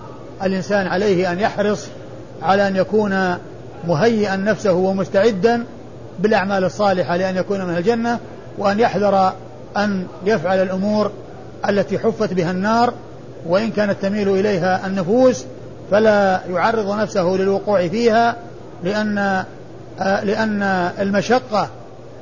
[0.43, 1.87] الإنسان عليه أن يحرص
[2.41, 3.37] على أن يكون
[3.87, 5.63] مهيئا نفسه ومستعدا
[6.19, 8.19] بالأعمال الصالحة لأن يكون من الجنة
[8.57, 9.33] وأن يحذر
[9.77, 11.11] أن يفعل الأمور
[11.69, 12.93] التي حفت بها النار
[13.45, 15.45] وإن كانت تميل إليها النفوس
[15.91, 18.35] فلا يعرض نفسه للوقوع فيها
[18.83, 19.43] لأن
[19.99, 20.63] لأن
[20.99, 21.69] المشقة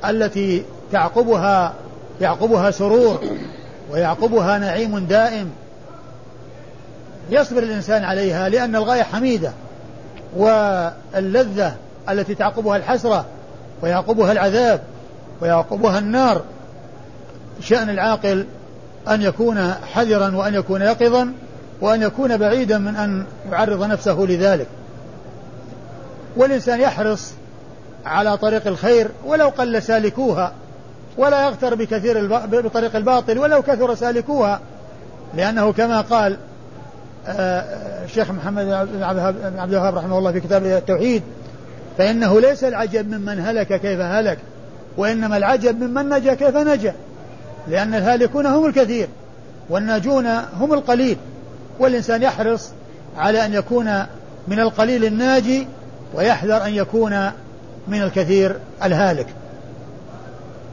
[0.08, 0.62] التي
[0.92, 1.72] تعقبها
[2.20, 3.20] يعقبها سرور
[3.92, 5.50] ويعقبها نعيم دائم
[7.30, 9.52] يصبر الإنسان عليها لأن الغاية حميدة
[10.36, 11.76] واللذة
[12.08, 13.26] التي تعقبها الحسرة
[13.82, 14.80] ويعقبها العذاب
[15.40, 16.42] ويعقبها النار.
[17.60, 18.46] شأن العاقل
[19.08, 21.32] أن يكون حذرا وأن يكون يقظا
[21.80, 24.66] وأن يكون بعيدا من أن يعرض نفسه لذلك.
[26.36, 27.32] والإنسان يحرص
[28.06, 30.52] على طريق الخير ولو قل سالكوها
[31.18, 34.60] ولا يغتر بكثير بطريق الباطل ولو كثر سالكوها
[35.34, 36.36] لأنه كما قال
[37.28, 39.02] الشيخ محمد بن
[39.58, 41.22] عبد الوهاب رحمه الله في كتاب التوحيد
[41.98, 44.38] فإنه ليس العجب ممن هلك كيف هلك
[44.96, 46.94] وإنما العجب ممن نجا كيف نجا
[47.68, 49.08] لأن الهالكون هم الكثير
[49.70, 50.26] والناجون
[50.60, 51.16] هم القليل
[51.78, 52.70] والإنسان يحرص
[53.16, 54.02] على أن يكون
[54.48, 55.66] من القليل الناجي
[56.14, 57.30] ويحذر أن يكون
[57.88, 59.26] من الكثير الهالك.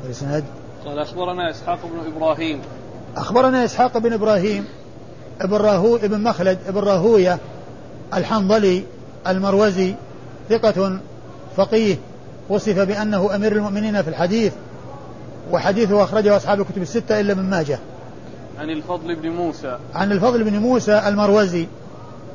[0.06, 0.44] الإسناد
[0.86, 2.62] قال أخبرنا إسحاق بن إبراهيم.
[3.18, 4.66] أخبرنا إسحاق بن إبراهيم
[5.42, 7.38] ابن راهو ابن مخلد ابن راهوية
[8.14, 8.84] الحنظلي
[9.28, 9.96] المروزي
[10.50, 11.00] ثقة
[11.58, 11.98] فقيه
[12.50, 14.54] وصف بأنه أمير المؤمنين في الحديث
[15.52, 17.80] وحديثه أخرجه أصحاب الكتب الستة إلا من ماجه.
[18.60, 19.78] عن الفضل بن موسى.
[19.96, 21.68] عن الفضل بن موسى المروزي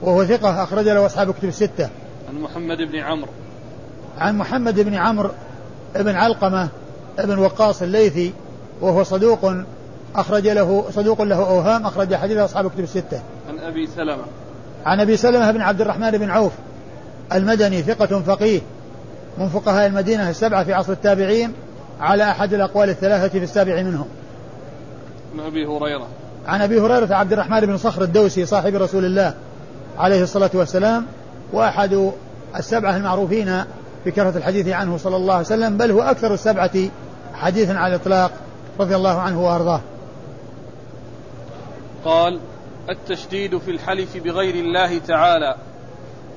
[0.02, 1.88] وهو ثقة أخرج له أصحاب الكتب الستة.
[2.28, 3.30] عن محمد بن عمرو.
[4.18, 5.30] عن محمد بن عمرو
[5.96, 6.68] بن علقمة
[7.18, 8.32] بن وقاص الليثي
[8.80, 9.54] وهو صدوق
[10.16, 13.20] أخرج له صدوق له أوهام أخرج حديث أصحاب الكتب الستة.
[13.48, 14.24] عن أبي سلمة.
[14.86, 16.52] عن أبي سلمة بن عبد الرحمن بن عوف
[17.32, 18.60] المدني ثقة فقيه
[19.38, 21.52] من فقهاء المدينة السبعة في عصر التابعين
[22.00, 24.06] على أحد الأقوال الثلاثة في السابع منهم.
[25.34, 26.06] عن أبي هريرة.
[26.46, 29.34] عن أبي هريرة عبد الرحمن بن صخر الدوسي صاحب رسول الله
[29.98, 31.06] عليه الصلاة والسلام
[31.52, 32.10] وأحد
[32.56, 33.64] السبعة المعروفين
[34.06, 36.70] بكثرة الحديث عنه صلى الله عليه وسلم بل هو أكثر السبعة
[37.34, 38.30] حديثا على الإطلاق
[38.80, 39.80] رضي الله عنه وأرضاه
[42.04, 42.40] قال
[42.90, 45.56] التشديد في الحلف بغير الله تعالى.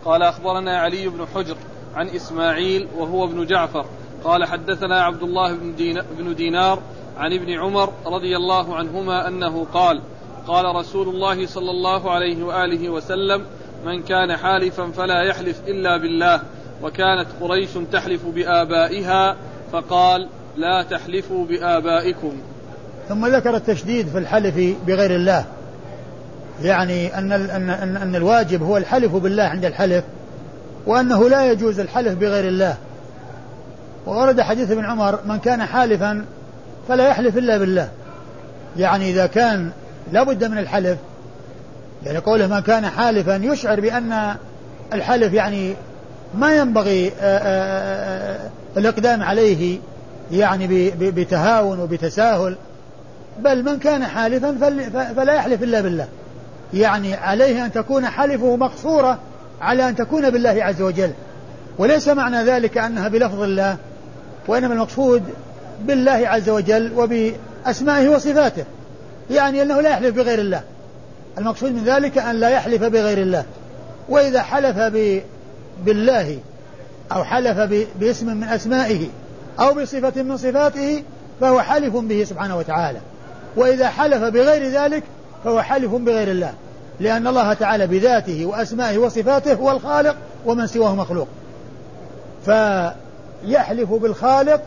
[0.05, 1.55] قال أخبرنا علي بن حجر
[1.95, 3.85] عن إسماعيل وهو ابن جعفر.
[4.23, 5.53] قال حدثنا عبد الله
[6.19, 6.79] بن دينار
[7.17, 10.01] عن ابن عمر رضي الله عنهما أنه قال
[10.47, 13.45] قال رسول الله صلى الله عليه وآله وسلم
[13.85, 16.41] من كان حالفا فلا يحلف إلا بالله
[16.83, 19.35] وكانت قريش تحلف بآبائها
[19.71, 20.27] فقال
[20.57, 22.33] لا تحلفوا بآبائكم.
[23.09, 24.55] ثم ذكر التشديد في الحلف
[24.87, 25.45] بغير الله.
[26.63, 30.03] يعني أن, أن, أن, أن الواجب هو الحلف بالله عند الحلف
[30.85, 32.77] وأنه لا يجوز الحلف بغير الله.
[34.05, 36.25] وورد حديث ابن عمر من كان حالفا
[36.87, 37.89] فلا يحلف إلا بالله.
[38.77, 39.71] يعني إذا كان
[40.11, 40.97] لابد من الحلف
[42.05, 44.35] يعني قوله من كان حالفا يشعر بأن
[44.93, 45.75] الحلف يعني
[46.35, 49.79] ما ينبغي آآ آآ الإقدام عليه
[50.31, 52.55] يعني بتهاون وبتساهل.
[53.39, 54.57] بل من كان حالفا
[55.15, 56.07] فلا يحلف إلا بالله.
[56.73, 59.19] يعني عليه أن تكون حلفه مقصورة
[59.61, 61.11] على أن تكون بالله عز وجل.
[61.77, 63.77] وليس معنى ذلك أنها بلفظ الله
[64.47, 65.23] وإنما المقصود
[65.81, 68.65] بالله عز وجل وبأسمائه وصفاته.
[69.31, 70.61] يعني أنه لا يحلف بغير الله.
[71.37, 73.45] المقصود من ذلك أن لا يحلف بغير الله.
[74.09, 75.21] وإذا حلف ب...
[75.85, 76.39] بالله
[77.11, 79.07] أو حلف باسم من أسمائه
[79.59, 81.03] أو بصفة من صفاته
[81.41, 82.99] فهو حلف به سبحانه وتعالى.
[83.55, 85.03] وإذا حلف بغير ذلك
[85.43, 86.53] فهو حلف بغير الله.
[86.99, 91.27] لأن الله تعالى بذاته وأسمائه وصفاته هو الخالق ومن سواه مخلوق.
[92.45, 94.61] فيحلف بالخالق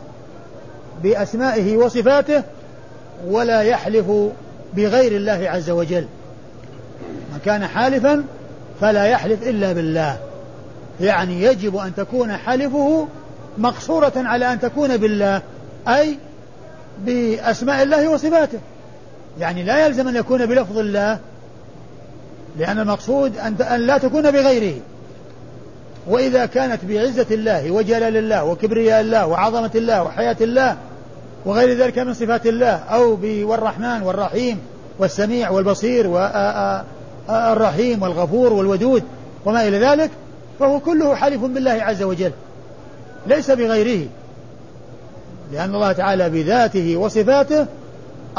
[1.02, 2.42] بأسمائه وصفاته
[3.26, 4.06] ولا يحلف
[4.74, 6.06] بغير الله عز وجل.
[7.32, 8.24] من كان حالفا
[8.80, 10.18] فلا يحلف إلا بالله.
[11.00, 13.08] يعني يجب أن تكون حلفه
[13.58, 15.42] مقصورة على أن تكون بالله
[15.88, 16.18] أي
[16.98, 18.58] بأسماء الله وصفاته.
[19.40, 21.18] يعني لا يلزم أن يكون بلفظ الله
[22.58, 24.74] لأن المقصود أن لا تكون بغيره.
[26.06, 30.76] وإذا كانت بعزة الله وجلال الله وكبرياء الله وعظمة الله وحياة الله
[31.44, 34.58] وغير ذلك من صفات الله أو والرحمن والرحيم
[34.98, 36.06] والسميع والبصير
[37.28, 39.02] والرحيم والغفور والودود
[39.44, 40.10] وما إلى ذلك
[40.60, 42.32] فهو كله حلف بالله عز وجل
[43.26, 44.06] ليس بغيره.
[45.52, 47.66] لأن الله تعالى بذاته وصفاته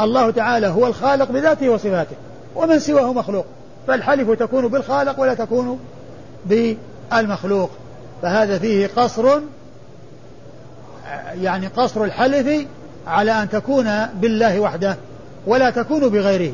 [0.00, 2.16] الله تعالى هو الخالق بذاته وصفاته
[2.56, 3.46] ومن سواه مخلوق.
[3.86, 5.78] فالحلف تكون بالخالق ولا تكون
[6.46, 7.70] بالمخلوق.
[8.22, 9.40] فهذا فيه قصر
[11.34, 12.66] يعني قصر الحلف
[13.06, 14.96] على أن تكون بالله وحده
[15.46, 16.52] ولا تكون بغيره.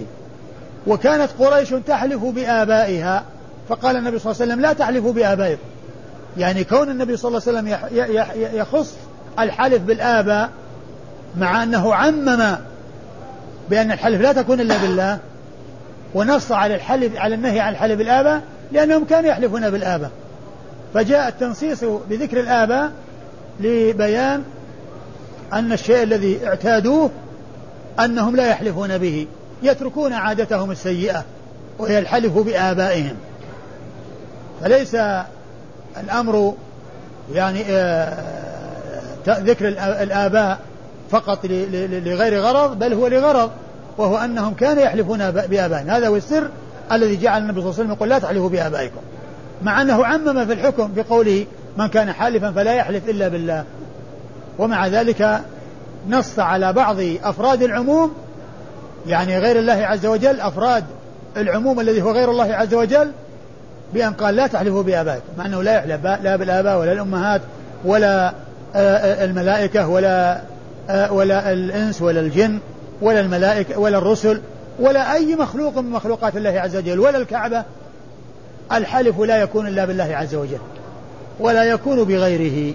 [0.87, 3.25] وكانت قريش تحلف بآبائها
[3.69, 5.63] فقال النبي صلى الله عليه وسلم لا تحلفوا بآبائكم.
[6.37, 8.95] يعني كون النبي صلى الله عليه وسلم يخص
[9.39, 10.51] الحلف بالآباء
[11.39, 12.57] مع أنه عمم
[13.71, 15.19] بأن الحلف لا تكون إلا بالله
[16.15, 20.11] ونص على الحلف على النهي عن الحلف بالآباء لأنهم كانوا يحلفون بالآباء.
[20.95, 22.93] فجاء التنصيص بذكر الآباء
[23.61, 24.43] لبيان
[25.53, 27.11] أن الشيء الذي اعتادوه
[28.01, 29.27] أنهم لا يحلفون به
[29.63, 31.25] يتركون عادتهم السيئة
[31.79, 33.17] وهي الحلف بآبائهم.
[34.61, 34.97] فليس
[35.97, 36.55] الأمر
[37.35, 38.25] يعني آه،
[39.29, 40.59] ذكر الآباء
[41.11, 43.51] فقط لغير غرض بل هو لغرض
[43.99, 45.91] وهو أنهم كانوا يحلفون بآبائهم.
[45.91, 46.49] هذا هو السر
[46.93, 49.01] الذي جعل النبي صلى الله عليه وسلم يقول لا تحلفوا بآبائكم.
[49.63, 53.65] مع أنه عمم في الحكم بقوله من كان حالفا فلا يحلف إلا بالله.
[54.59, 55.41] ومع ذلك
[56.09, 58.13] نص على بعض أفراد العموم
[59.07, 60.85] يعني غير الله عز وجل أفراد
[61.37, 63.13] العموم الذي هو غير الله عز وجل
[63.95, 65.25] بأن قال لا تحلفوا بآبائكم.
[65.39, 67.41] مع أنه لا يحلف لا بالآباء ولا الأمهات
[67.85, 68.29] ولا
[68.75, 70.41] آه، آه، الملائكة ولا
[70.91, 72.59] ولا الإنس ولا الجن
[73.03, 74.41] ولا الملائكة ولا الرسل
[74.79, 77.65] ولا أي مخلوق من مخلوقات الله عز وجل ولا الكعبة.
[78.73, 80.59] الحلف لا يكون إلا بالله عز وجل
[81.41, 82.75] ولا يكون بغيره.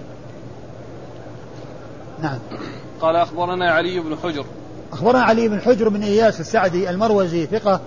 [2.22, 2.38] نعم.
[3.00, 4.44] قال أخبرنا علي بن حجر.
[4.92, 7.80] أخبرنا علي بن حجر بن إياس السعدي المروزي ثقة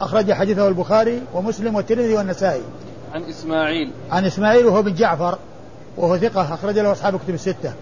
[0.00, 2.62] أخرج حديثه البخاري ومسلم والترمذي والنسائي.
[3.14, 3.90] عن إسماعيل.
[4.10, 5.38] عن إسماعيل وهو بن جعفر
[5.96, 7.72] وهو ثقة أخرج له أصحاب كتب الستة.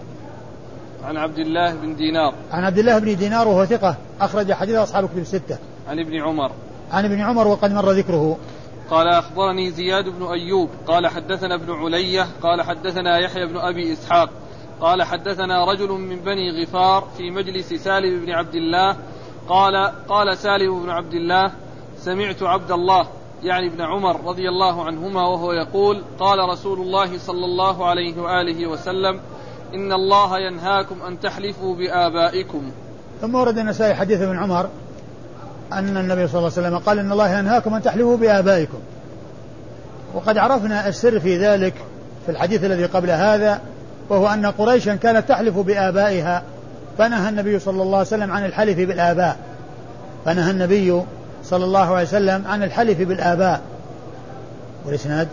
[1.09, 2.33] عن عبد الله بن دينار.
[2.51, 5.57] عن عبد الله بن دينار وهو ثقة أخرج حديثه أصحاب كتب الستة.
[5.87, 6.51] عن ابن عمر.
[6.91, 8.37] عن ابن عمر وقد مر ذكره.
[8.89, 10.69] قال أخبرني زياد بن أيوب.
[10.87, 12.27] قال حدثنا ابن علية.
[12.43, 14.29] قال حدثنا يحيى بن أبي إسحاق.
[14.81, 18.95] قال حدثنا رجل من بني غفار في مجلس سالم بن عبد الله.
[19.47, 21.51] قال قال سالم بن عبد الله
[21.97, 23.07] سمعت عبد الله
[23.43, 28.67] يعني ابن عمر رضي الله عنهما وهو يقول قال رسول الله صلى الله عليه وآله
[28.67, 29.19] وسلم
[29.73, 32.71] إن الله ينهاكم أن تحلفوا بآبائكم.
[33.21, 34.69] ثم ورد النسائي حديث ابن عمر
[35.73, 38.79] أن النبي صلى الله عليه وسلم قال إن الله ينهاكم أن تحلفوا بآبائكم.
[40.13, 41.73] وقد عرفنا السر في ذلك
[42.25, 43.61] في الحديث الذي قبل هذا
[44.09, 46.43] وهو أن قريشا كانت تحلف بآبائها
[46.97, 49.37] فنهى النبي صلى الله عليه وسلم عن الحلف بالآباء.
[50.25, 51.01] فنهى النبي
[51.43, 53.61] صلى الله عليه وسلم عن الحلف بالآباء
[54.85, 55.27] والإسناد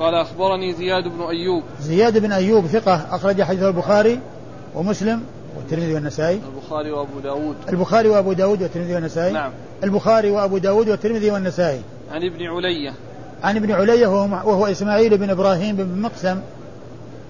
[0.00, 1.62] قال أخبرني زياد بن أيوب.
[1.80, 4.20] زياد بن أيوب ثقة أخرج حديث البخاري
[4.74, 5.22] ومسلم
[5.56, 6.40] والترمذي والنسائي.
[6.54, 7.56] البخاري وأبو داود.
[7.68, 9.32] البخاري وأبو داود والترمذي والنسائي.
[9.32, 9.52] نعم.
[9.84, 11.80] البخاري وأبو داود والترمذي والنسائي.
[12.12, 12.94] عن ابن علية.
[13.42, 16.40] عن ابن علية وهو, وهو إسماعيل بن إبراهيم بن مقسم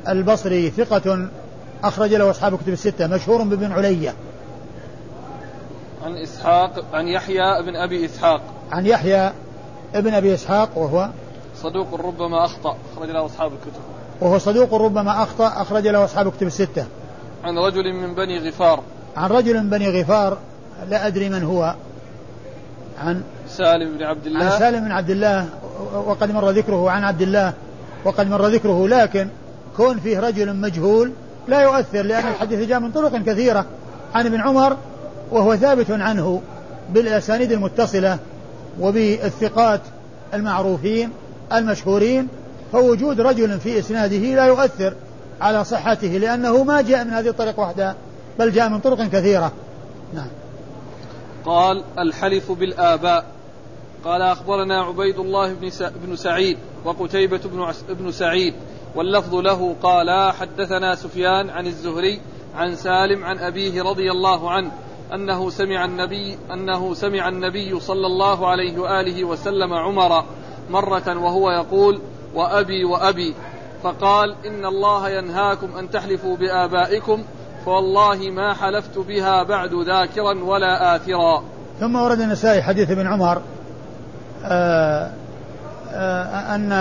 [0.08, 1.28] البصري ثقة
[1.84, 4.14] أخرج له أصحاب كتب الستة مشهور بابن علية.
[6.04, 8.42] عن إسحاق عن يحيى بن أبي إسحاق.
[8.72, 9.32] عن يحيى
[9.94, 11.08] ابن أبي إسحاق وهو
[11.62, 13.80] صدوق ربما أخطأ أخرج له أصحاب الكتب.
[14.20, 16.86] وهو صدوق ربما أخطأ أخرج له أصحاب الكتب الستة.
[17.44, 18.82] عن رجل من بني غفار.
[19.16, 20.38] عن رجل من بني غفار
[20.88, 21.74] لا أدري من هو.
[23.02, 24.44] عن سالم بن عبد الله.
[24.44, 25.48] عن سالم بن عبد الله
[26.06, 27.52] وقد مر ذكره عن عبد الله
[28.04, 29.28] وقد مر ذكره لكن
[29.76, 31.12] كون فيه رجل مجهول
[31.48, 33.66] لا يؤثر لأن الحديث جاء من طرق كثيرة.
[34.14, 34.76] عن ابن عمر
[35.30, 36.42] وهو ثابت عنه
[36.90, 38.18] بالأسانيد المتصلة
[38.80, 39.80] وبالثقات
[40.34, 41.10] المعروفين.
[41.52, 42.28] المشهورين
[42.72, 44.94] فوجود رجل في إسناده لا يؤثر
[45.40, 47.96] على صحته لأنه ما جاء من هذه الطريق وحدها
[48.38, 49.52] بل جاء من طرق كثيرة.
[50.14, 50.28] نعم.
[51.44, 53.24] قال الحلف بالآباء.
[54.04, 55.70] قال أخبرنا عبيد الله بن,
[56.06, 58.54] بن سعيد وقتيبة بن, بن سعيد
[58.94, 62.20] واللفظ له قال حدثنا سفيان عن الزهري
[62.56, 64.70] عن سالم عن أبيه رضي الله عنه
[65.14, 70.24] أنه سمع النبي أنه سمع النبي صلى الله عليه وآله وسلم عمر
[70.70, 72.00] مرة وهو يقول
[72.34, 73.34] وأبي وأبي
[73.82, 77.22] فقال إن الله ينهاكم أن تحلفوا بآبائكم
[77.64, 81.42] فوالله ما حلفت بها بعد ذاكرا ولا آثرا.
[81.80, 83.42] ثم ورد النسائي حديث ابن عمر
[84.44, 85.10] آه
[85.92, 86.72] آه أن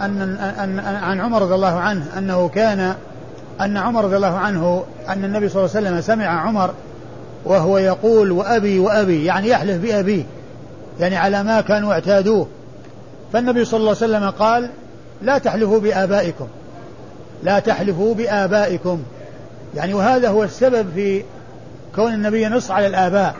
[0.00, 0.20] أن
[0.58, 2.94] أن عن عمر رضي الله عنه أنه كان
[3.60, 6.74] أن عمر رضي الله عنه أن النبي صلى الله عليه وسلم سمع عمر
[7.44, 10.24] وهو يقول وأبي وأبي يعني يحلف بأبيه
[11.00, 12.46] يعني على ما كانوا اعتادوه.
[13.32, 14.70] فالنبي صلى الله عليه وسلم قال
[15.22, 16.48] لا تحلفوا بآبائكم.
[17.42, 19.02] لا تحلفوا بآبائكم.
[19.74, 21.22] يعني وهذا هو السبب في
[21.96, 23.34] كون النبي نص على الآباء.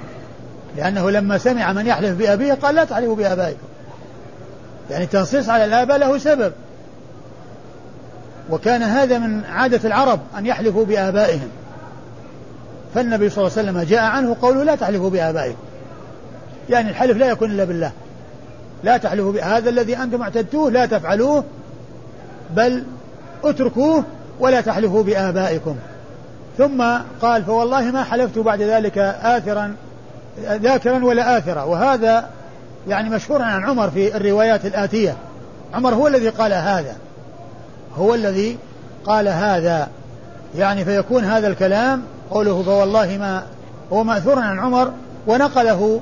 [0.77, 3.67] لأنه لما سمع من يحلف بأبيه قال لا تحلفوا بآبائكم.
[4.91, 6.53] يعني التنصيص على الآباء له سبب.
[8.51, 11.49] وكان هذا من عادة العرب أن يحلفوا بآبائهم.
[12.95, 15.59] فالنبي صلى الله عليه وسلم جاء عنه قوله لا تحلفوا بآبائكم.
[16.71, 17.93] يعني الحلف لا يكون إلا بالله.
[18.85, 21.45] لا تحلفوا بهذا الذي أنتم اعتدتوه لا تفعلوه
[22.57, 22.85] بل
[23.45, 24.05] اتركوه
[24.41, 25.77] ولا تحلفوا بآبائكم.
[26.59, 26.85] ثم
[27.23, 29.75] قال فوالله ما حلفت بعد ذلك آثرا
[30.43, 31.63] ذاكرا ولا آثرا.
[31.63, 32.29] وهذا
[32.89, 35.17] يعني مشهور عن عمر في الروايات الآتية.
[35.75, 36.97] عمر هو الذي قال هذا.
[37.99, 38.59] هو الذي
[39.05, 39.89] قال هذا.
[40.57, 43.43] يعني فيكون هذا الكلام قوله فوالله ما
[43.93, 44.93] هو مأثور عن عمر
[45.27, 46.01] ونقله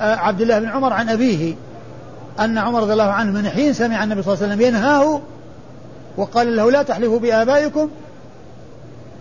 [0.00, 1.54] آه، عبد الله بن عمر عن أبيه.
[2.40, 5.20] أن عمر رضي الله عنه من حين سمع النبي صلى الله عليه وسلم ينهاه
[6.16, 7.90] وقال له لا تحلفوا بآبائكم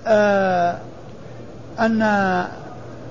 [0.07, 0.77] آه
[1.79, 2.01] أن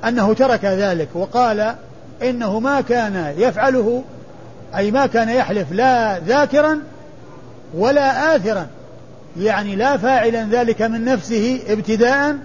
[0.04, 1.74] أنه ترك ذلك وقال
[2.22, 4.04] إنه ما كان يفعله
[4.76, 6.80] أي ما كان يحلف لا ذاكرا
[7.74, 8.66] ولا آثرا
[9.36, 12.36] يعني لا فاعلا ذلك من نفسه ابتداء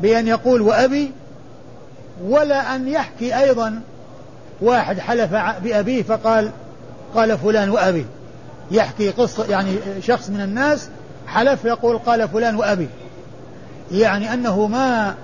[0.00, 1.12] بأن يقول وأبي
[2.24, 3.80] ولا أن يحكي أيضا
[4.62, 5.34] واحد حلف
[5.64, 6.50] بأبيه فقال
[7.16, 8.06] قال فلان وأبي.
[8.70, 10.88] يحكي قصة يعني شخص من الناس
[11.26, 12.88] حلف يقول قال فلان وأبي.
[13.92, 15.14] يعني أنه ما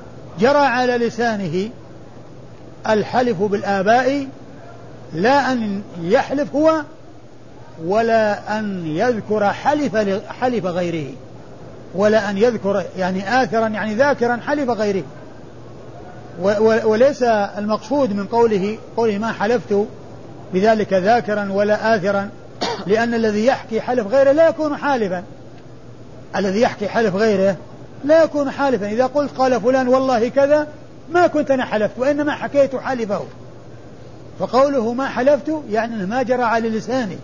[0.41, 1.69] جرى على لسانه
[2.89, 4.27] الحلف بالآباء
[5.15, 6.83] لا أن يحلف هو
[7.85, 9.97] ولا أن يذكر حلف
[10.41, 11.13] حلف غيره.
[11.95, 15.03] ولا أن يذكر يعني آثرا يعني ذاكرا حلف غيره.
[16.85, 19.87] وليس المقصود من قوله قوله ما حلفت
[20.55, 22.31] بذلك ذاكرا ولا آثرا
[22.87, 25.23] لأن الذي يحكي حلف غيره لا يكون حالفا.
[26.37, 27.57] الذي يحكي حلف غيره
[28.05, 28.87] لا يكون حالفا.
[28.87, 30.67] إذا قلت قال فلان والله كذا
[31.11, 33.25] ما كنت أنا حلفت وإنما حكيت حلفه.
[34.39, 37.19] فقوله ما حلفت يعني ما جرى على لساني.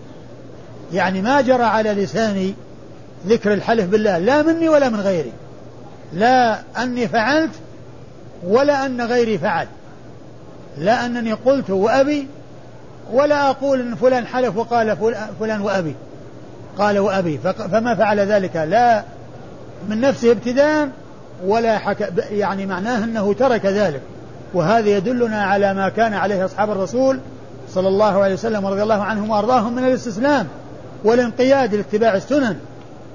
[0.93, 2.55] يعني ما جرى على لساني
[3.27, 5.33] ذكر الحلف بالله لا مني ولا من غيري.
[6.13, 7.53] لا أني فعلت
[8.45, 9.67] ولا أن غيري فعل.
[10.79, 12.27] لا أنني قلت وأبي
[13.13, 14.97] ولا أقول أن فلان حلف وقال
[15.41, 15.95] فلان وأبي.
[16.79, 17.39] قال وأبي.
[17.73, 19.03] فما فعل ذلك؟ لا.
[19.89, 20.89] من نفسه ابتداء
[21.47, 24.01] ولا حكى يعني معناه أنه ترك ذلك.
[24.55, 27.21] وهذا يدلنا على ما كان عليه أصحاب الرسول
[27.71, 30.47] صلى الله عليه وسلم ورضي الله عنهم وأرضاهم من الاستسلام
[31.05, 32.57] والانقياد لاتباع السنن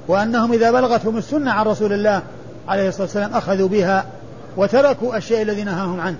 [0.08, 2.22] وأنهم إذا بلغتهم السنة عن رسول الله
[2.68, 4.06] عليه الصلاة والسلام أخذوا بها
[4.58, 6.18] وتركوا الشيء الذي نهاهم عنه.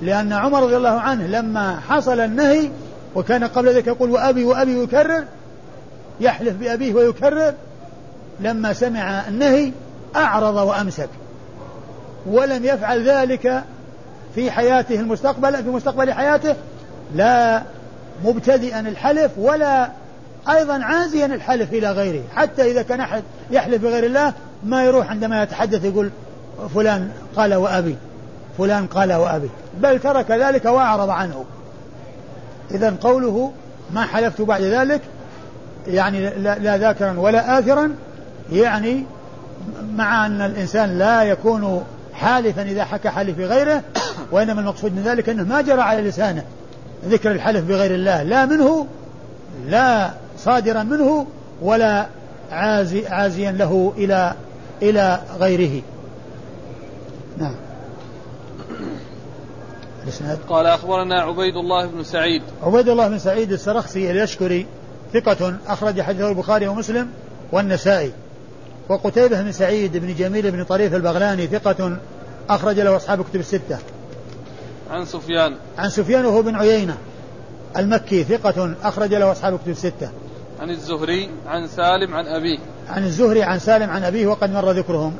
[0.00, 2.70] لأن عمر رضي الله عنه لما حصل النهي
[3.14, 5.24] وكان قبل ذلك يقول وأبي وأبي يكرر
[6.20, 7.54] يحلف بأبيه ويكرر
[8.40, 9.72] لما سمع النهي
[10.16, 11.08] أعرض وأمسك.
[12.26, 13.62] ولم يفعل ذلك
[14.34, 16.56] في حياته المستقبل في مستقبل حياته
[17.14, 17.62] لا
[18.24, 19.90] مبتدئا الحلف ولا
[20.48, 22.22] أيضا عازيا الحلف إلى غيره.
[22.34, 24.32] حتى إذا كان أحد يحلف بغير الله
[24.64, 26.10] ما يروح عندما يتحدث يقول
[26.74, 27.96] فلان قال وأبي
[28.58, 29.50] فلان قال وأبي.
[29.80, 31.44] بل ترك ذلك وأعرض عنه.
[32.70, 33.52] إذا قوله
[33.92, 35.00] ما حلفت بعد ذلك
[35.86, 37.94] يعني لا ذاكرا ولا آثرا
[38.52, 39.04] يعني
[39.96, 43.82] مع أن الإنسان لا يكون حالفا إذا حكى حلف غيره
[44.32, 46.44] وإنما المقصود من ذلك أنه ما جرى على لسانه
[47.04, 48.86] ذكر الحلف بغير الله لا منه
[49.66, 51.26] لا صادرا منه
[51.62, 52.06] ولا
[52.52, 54.34] عازي عازيا له إلى
[54.82, 55.82] إلى غيره.
[57.38, 57.54] نعم.
[60.08, 64.66] الاسناد قال أخبرنا عبيد الله بن سعيد عبيد الله بن سعيد السرخسي اليشكري
[65.12, 67.10] ثقة أخرج حديثه البخاري ومسلم
[67.52, 68.12] والنسائي
[68.88, 71.96] وقتيبة بن سعيد بن جميل بن طريف البغلاني ثقة
[72.50, 73.78] أخرج له أصحاب كتب الستة.
[74.90, 75.56] عن سفيان.
[75.78, 76.96] عن سفيان وهو بن عيينة
[77.76, 80.10] المكي ثقة أخرج له أصحاب كتب الستة.
[80.60, 82.58] عن الزهري عن سالم عن أبيه.
[82.88, 85.14] عن الزهري عن سالم عن أبيه وقد مر ذكرهم.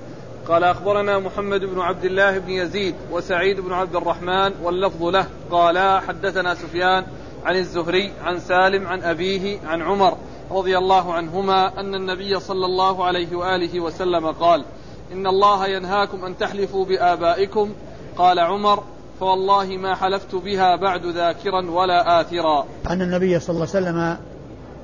[0.48, 5.26] قال أخبرنا محمد بن عبد الله بن يزيد وسعيد بن عبد الرحمن واللفظ له.
[5.50, 7.04] قالا حدثنا سفيان
[7.44, 10.16] عن الزهري عن سالم عن أبيه عن عمر
[10.50, 14.64] رضي الله عنهما أن النبي صلى الله عليه وآله وسلم قال
[15.12, 17.72] إن الله ينهاكم أن تحلفوا بآبائكم.
[18.16, 18.82] قال عمر
[19.20, 22.64] فوالله ما حلفت بها بعد ذاكرا ولا آثرا.
[22.90, 24.16] أن النبي صلى الله عليه وسلم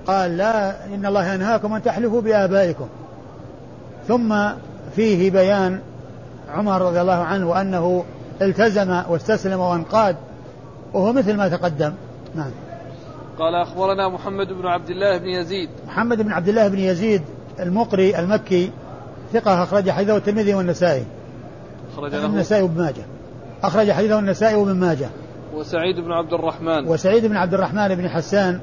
[0.07, 2.89] قال لا إن الله ينهاكم أن تحلفوا بآبائكم.
[4.09, 4.33] ثم
[4.97, 5.81] فيه بيان
[6.55, 8.05] عمر رضي الله عنه وأنه
[8.43, 10.17] التزم واستسلم وانقاد
[10.93, 11.93] وهو مثل ما تقدم.
[12.35, 12.51] نعم.
[13.39, 15.69] قال أخبرنا محمد بن عبد الله بن يزيد.
[15.87, 17.23] محمد بن عبد الله بن يزيد
[17.61, 18.71] المقري المكي
[19.33, 21.05] ثقة أخرج حديثه الترمذي والنسائي.
[21.93, 23.05] أخرج له النسائي وابن ماجه.
[23.63, 25.09] أخرج حديثه النسائي وابن ماجه.
[25.55, 26.89] وسعيد بن عبد الرحمن.
[26.89, 28.61] وسعيد بن عبد الرحمن بن حسان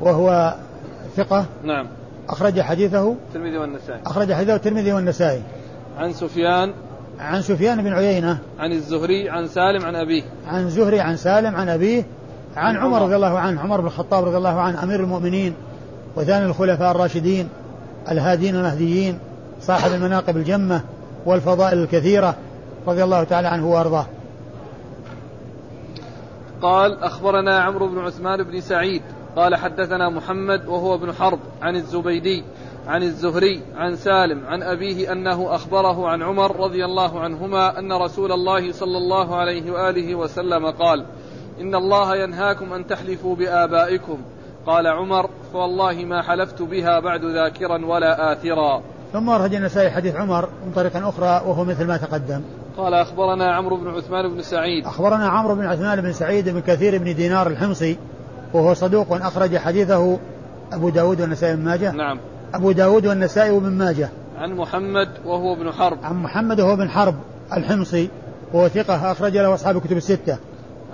[0.00, 0.54] وهو
[1.16, 1.46] ثقة.
[1.64, 1.86] نعم.
[2.28, 4.00] أخرج حديثه الترمذي والنسائي.
[4.06, 5.42] أخرج حديثه الترمذي والنسائي.
[5.98, 6.72] عن سفيان.
[7.20, 8.38] عن سفيان بن عيينة.
[8.58, 10.22] عن الزهري عن سالم عن أبيه.
[10.46, 12.04] عن زهري عن سالم عن أبيه.
[12.56, 13.02] عن عمر.
[13.02, 15.54] رضي الله عنه عمر بن الخطاب رضي الله عنه أمير المؤمنين
[16.16, 17.48] وثاني الخلفاء الراشدين
[18.10, 19.18] الهادين المهديين
[19.60, 20.80] صاحب المناقب الجمة
[21.26, 22.36] والفضائل الكثيرة
[22.86, 24.06] رضي الله تعالى عنه وأرضاه.
[26.62, 29.02] قال أخبرنا عمرو بن عثمان بن سعيد.
[29.36, 32.44] قال حدثنا محمد وهو ابن حرب عن الزبيدي
[32.86, 38.32] عن الزهري عن سالم عن أبيه أنه أخبره عن عمر رضي الله عنهما أن رسول
[38.32, 41.04] الله صلى الله عليه وآله وسلم قال
[41.60, 44.18] إن الله ينهاكم أن تحلفوا بآبائكم
[44.66, 48.82] قال عمر فوالله ما حلفت بها بعد ذاكرا ولا آثرا
[49.12, 52.42] ثم أخرج النسائي حديث عمر من طريق أخرى وهو مثل ما تقدم.
[52.76, 56.98] قال أخبرنا عمرو بن عثمان بن سعيد أخبرنا عمرو بن عثمان بن سعيد بن كثير
[56.98, 57.98] بن دينار الحمصي
[58.52, 60.18] وهو صدوق أخرج حديثه
[60.72, 61.92] أبو داود والنسائي بن ماجه.
[61.92, 62.18] نعم.
[62.54, 64.08] أبو داود والنسائي وابن ماجه.
[64.38, 65.98] عن محمد وهو ابن حرب.
[66.02, 67.14] عن محمد وهو ابن حرب
[67.52, 68.08] الحمصي
[68.52, 70.38] وهو ثقة أخرج له أصحاب الكتب الستة.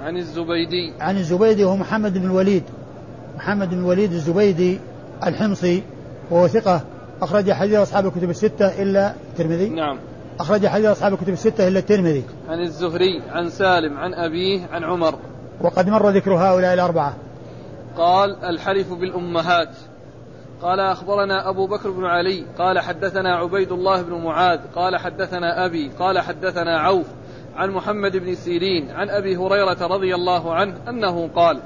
[0.03, 0.93] عن الزبيدي.
[1.01, 2.63] عن الزبيدي وهو محمد بن الوليد.
[3.37, 4.79] محمد بن الوليد الزبيدي
[5.27, 5.83] الحمصي
[6.31, 6.81] وهو ثقة
[7.23, 9.69] أخرج حديث أصحاب الكتب الستة إلا الترمذي.
[9.69, 9.99] نعم.
[10.41, 12.23] أخرج حديث أصحاب الكتب الستة إلا الترمذي.
[12.49, 15.15] عن الزهري عن سالم عن أبيه عن عمر.
[15.61, 17.15] وقد مر ذكر هؤلاء الأربعة.
[17.97, 19.69] قال الحلف بالأمهات.
[20.63, 25.91] قال أخبرنا أبو بكر بن علي قال حدثنا عبيد الله بن معاذ قال حدثنا أبي
[25.99, 27.07] قال حدثنا عوف
[27.57, 31.61] عن محمد بن سيرين عن أبي هريرة رضي الله عنه أنه قال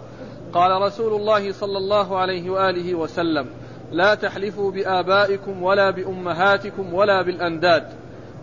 [0.53, 3.47] قال رسول الله صلى الله عليه وآله وسلم
[3.93, 7.85] لا تحلفوا بآبائكم ولا بأمهاتكم ولا بالأنداد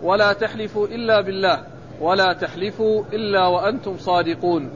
[0.02, 1.60] ولا تحلفوا إلا بالله
[2.00, 4.70] ولا تحلفوا إلا وأنتم صادقون.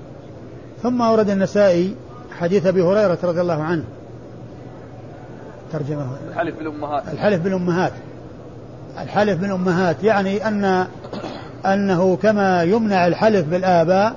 [0.82, 1.96] ثم أورد النسائي
[2.40, 3.84] حديث أبي هريرة رضي الله عنه.
[5.72, 6.06] ترجمة.
[6.30, 7.02] الحلف بالأمهات.
[7.12, 7.92] الحلف بالأمهات.
[9.02, 10.86] الحلف بالأمهات يعني أن
[11.66, 14.14] أنه كما يمنع الحلف بالآباء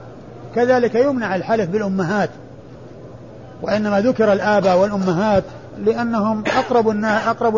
[0.56, 2.30] كذلك يمنع الحلف بالأمهات.
[3.62, 5.44] وإنما ذكر الآباء والأمهات
[5.86, 7.58] لأنهم أقرب الناس أقرب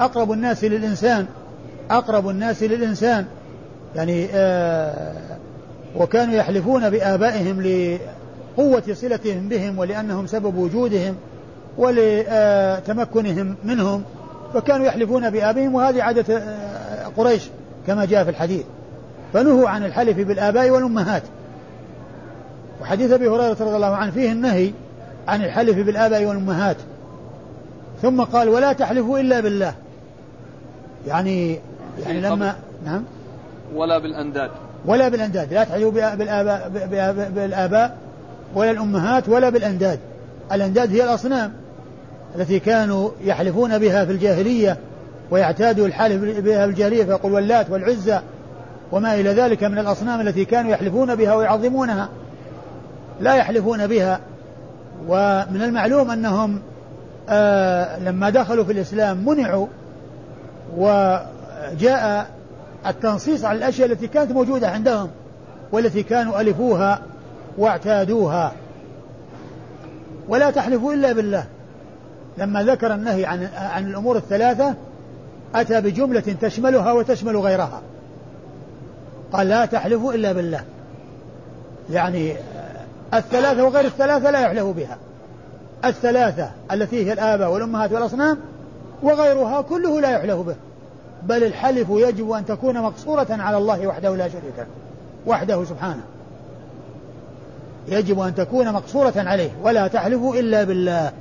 [0.00, 1.26] أقرب الناس للإنسان.
[1.90, 3.26] أقرب الناس للإنسان.
[3.96, 5.12] يعني آه
[5.96, 7.60] وكانوا يحلفون بآبائهم
[8.52, 11.16] لقوة صلتهم بهم ولأنهم سبب وجودهم
[11.78, 14.02] ولتمكنهم منهم
[14.54, 17.42] فكانوا يحلفون بآبائهم وهذه عادة آه، قريش
[17.86, 18.62] كما جاء في الحديث.
[19.32, 21.22] فنهوا عن الحلف بالآباء والأمهات.
[22.82, 24.72] وحديث أبي هريرة رضي الله عنه فيه النهي
[25.28, 26.76] عن الحلف بالآباء والأمهات.
[28.02, 29.74] ثم قال ولا تحلفوا إلا بالله.
[31.06, 31.58] يعني
[32.06, 33.04] يعني لما نعم.
[33.74, 34.50] ولا بالأنداد.
[34.86, 35.52] ولا بالأنداد.
[35.52, 36.68] لا تحلفوا بالآباء,
[37.34, 38.01] بالآباء.
[38.54, 39.98] ولا الأمهات ولا بالأنداد.
[40.52, 41.52] الأنداد هي الأصنام
[42.36, 44.78] التي كانوا يحلفون بها في الجاهلية
[45.30, 48.20] ويعتادوا الحلف بها في الجاهلية فيقول واللات والعزى
[48.92, 52.08] وما إلى ذلك من الأصنام التي كانوا يحلفون بها ويعظمونها.
[53.20, 54.20] لا يحلفون بها.
[55.08, 56.60] ومن المعلوم أنهم
[57.28, 59.66] آه لما دخلوا في الإسلام منعوا
[60.76, 62.26] وجاء
[62.86, 65.10] التنصيص على الأشياء التي كانت موجودة عندهم
[65.72, 67.02] والتي كانوا ألفوها
[67.58, 68.52] واعتادوها.
[70.28, 71.46] ولا تحلفوا إلا بالله.
[72.38, 74.74] لما ذكر النهي عن عن الأمور الثلاثة
[75.54, 77.82] أتى بجملة تشملها وتشمل غيرها.
[79.32, 80.64] قال لا تحلفوا إلا بالله.
[81.90, 82.36] يعني
[83.14, 84.96] الثلاثة وغير الثلاثة لا يحلف بها.
[85.84, 88.38] الثلاثة التي هي الآباء والأمهات والأصنام
[89.02, 90.54] وغيرها كله لا يحلف به.
[91.22, 94.66] بل الحلف يجب أن تكون مقصورة على الله وحده لا شريك له.
[95.26, 96.02] وحده سبحانه.
[97.88, 101.12] يجب أن تكون مقصورة عليه ولا تحلفوا إلا بالله.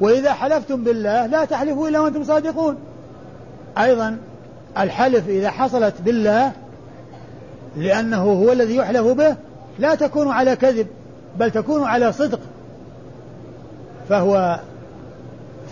[0.00, 2.76] وإذا حلفتم بالله لا تحلفوا إلا وأنتم صادقون.
[3.78, 4.18] أيضا
[4.78, 6.52] الحلف إذا حصلت بالله
[7.76, 9.36] لأنه هو الذي يحلف به
[9.78, 10.86] لا تكون على كذب
[11.38, 12.40] بل تكون على صدق.
[14.08, 14.60] فهو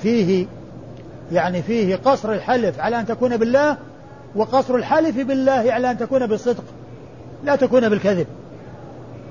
[0.03, 0.47] فيه
[1.33, 3.77] يعني فيه قصر الحلف على أن تكون بالله
[4.37, 6.65] وقصر الحلف بالله على أن تكون بالصدق
[7.45, 8.27] لا تكون بالكذب.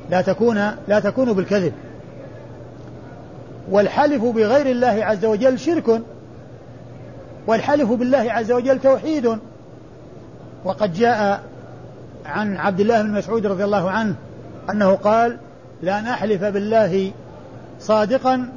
[0.10, 0.56] لا تكون
[0.88, 1.74] لا تكون بالكذب.
[3.72, 6.02] والحلف بغير الله عز وجل شرك
[7.48, 9.38] والحلف بالله عز وجل توحيد.
[10.66, 11.44] وقد جاء
[12.26, 14.16] عن عبد الله بن مسعود رضي الله عنه
[14.70, 15.38] أنه قال
[15.82, 17.12] لأن أحلف بالله
[17.80, 18.50] صادقا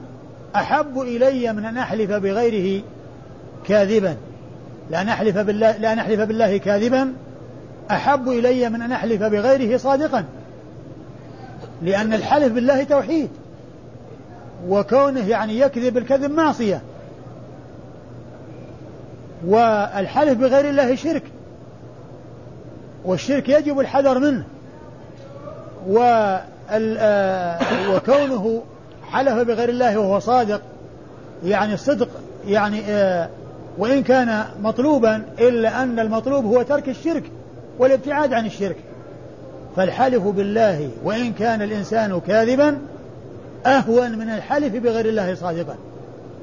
[0.56, 2.82] أحب إلي من أن أحلف بغيره
[3.66, 4.16] كاذبا.
[4.90, 7.12] لأن أحلف بالله لأن أحلف بالله كاذبا
[7.90, 10.24] أحب إلي من أن أحلف بغيره صادقا.
[11.82, 13.28] لأن الحلف بالله توحيد.
[14.68, 16.82] وكونه يعني يكذب الكذب معصية.
[19.46, 21.22] والحلف بغير الله شرك.
[23.04, 24.44] والشرك يجب الحذر منه.
[26.70, 27.60] آه،
[27.94, 28.62] وكونه
[29.10, 30.62] حلف بغير الله وهو صادق.
[31.44, 32.08] يعني الصدق
[32.46, 33.28] يعني آه،
[33.78, 37.24] وإن كان مطلوبا إلا أن المطلوب هو ترك الشرك
[37.78, 38.76] والابتعاد عن الشرك.
[39.76, 42.78] فالحلف بالله وإن كان الإنسان كاذبا
[43.66, 45.74] أهون من الحلف بغير الله صادقا.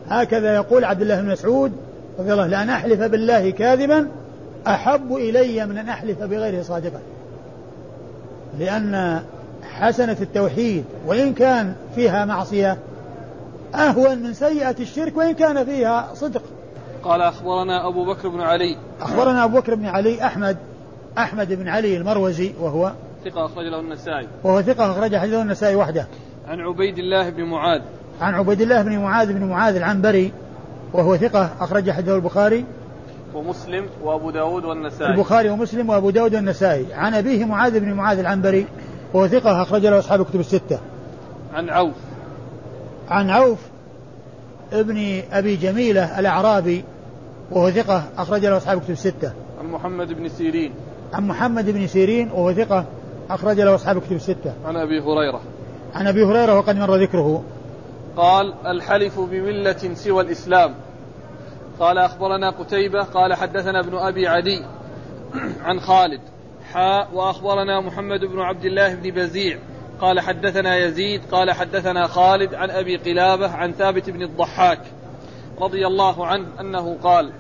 [0.10, 1.72] هكذا يقول عبد الله بن مسعود
[2.20, 4.08] رضي الله لأن أحلف بالله كاذبا
[4.68, 7.00] أحب إلي من أن أحلف بغيره صادقا.
[8.60, 9.22] لأن
[9.64, 12.78] حسنة التوحيد وإن كان فيها معصية
[13.76, 16.42] أهون من سيئة الشرك وإن كان فيها صدق.
[17.04, 18.78] قال أخبرنا أبو بكر بن علي.
[19.02, 20.58] أخبرنا أبو بكر بن علي أحمد
[21.18, 22.92] أحمد بن علي المروزي وهو
[23.26, 24.28] ثقة أخرج له النسائي.
[24.44, 26.08] وهو ثقة أخرج حديثه النسائي وحده.
[26.48, 27.82] عن عبيد الله بن معاذ.
[28.22, 30.32] عن عبيد الله بن معاذ بن معاذ العنبري
[30.94, 32.66] وهو ثقة أخرج حديثه البخاري.
[33.36, 35.12] ومسلم وأبو داود والنسائي.
[35.14, 36.94] البخاري ومسلم وأبو داود والنسائي.
[36.94, 38.68] عن أبيه معاذ بن معاذ العنبري
[39.14, 40.80] وهو ثقة أخرج له أصحاب الكتب الستة.
[41.54, 41.96] عن عوف.
[43.10, 43.60] عن عوف
[44.74, 46.84] ابن أبي جميلة الأعرابي
[47.52, 49.34] وهو ثقة أخرج له أصحاب الكتب الستة.
[49.60, 50.74] عن محمد بن سيرين.
[51.14, 52.86] عن محمد بن سيرين وهو ثقة
[53.30, 54.54] أخرج له أصحاب الكتب الستة.
[54.66, 55.42] عن أبي هريرة.
[55.94, 57.44] عن أبي هريرة وقد مر ذكره.
[58.18, 60.76] قال الحلف بملة سوى الإسلام.
[61.80, 63.04] قال أخبرنا قتيبة.
[63.04, 64.66] قال حدثنا ابن أبي عدي
[65.66, 66.22] عن خالد.
[66.74, 69.60] حاء وأخبرنا محمد بن عبد الله بن بزيع.
[70.02, 71.22] قال حدثنا يزيد.
[71.32, 74.82] قال حدثنا خالد عن أبي قلابة عن ثابت بن الضحاك
[75.62, 77.32] رضي الله عنه أنه قال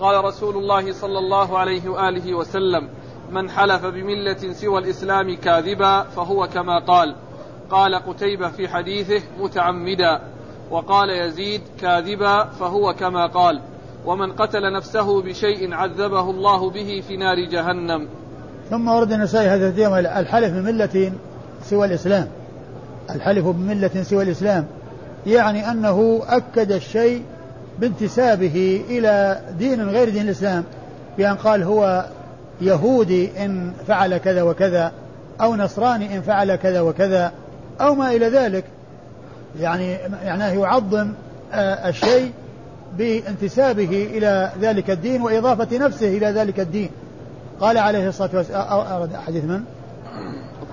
[0.00, 2.88] قال رسول الله صلى الله عليه وآله وسلم
[3.32, 7.14] من حلف بملة سوى الإسلام كاذبا فهو كما قال.
[7.70, 10.20] قال قتيبة في حديثه متعمدا.
[10.70, 13.60] وقال يزيد كاذبا فهو كما قال.
[14.06, 18.08] ومن قتل نفسه بشيء عذبه الله به في نار جهنم.
[18.70, 21.12] ثم ورد النسائي هذا اليوم الحلف بملة
[21.64, 22.28] سوى الإسلام.
[23.10, 24.66] الحلف بملة سوى الإسلام.
[25.26, 27.22] يعني أنه أكد الشيء
[27.78, 30.64] بانتسابه إلى دين غير دين الإسلام.
[31.18, 32.06] بأن قال هو
[32.62, 34.92] يهودي إن فعل كذا وكذا
[35.40, 37.32] أو نصراني إن فعل كذا وكذا
[37.80, 38.64] أو ما إلى ذلك.
[39.60, 41.12] يعني معناه يعظم
[41.52, 42.32] آه، الشيء
[42.98, 46.90] بانتسابه إلى ذلك الدين وإضافة نفسه إلى ذلك الدين.
[47.60, 49.60] قال عليه الصلاة والسلام حديث من؟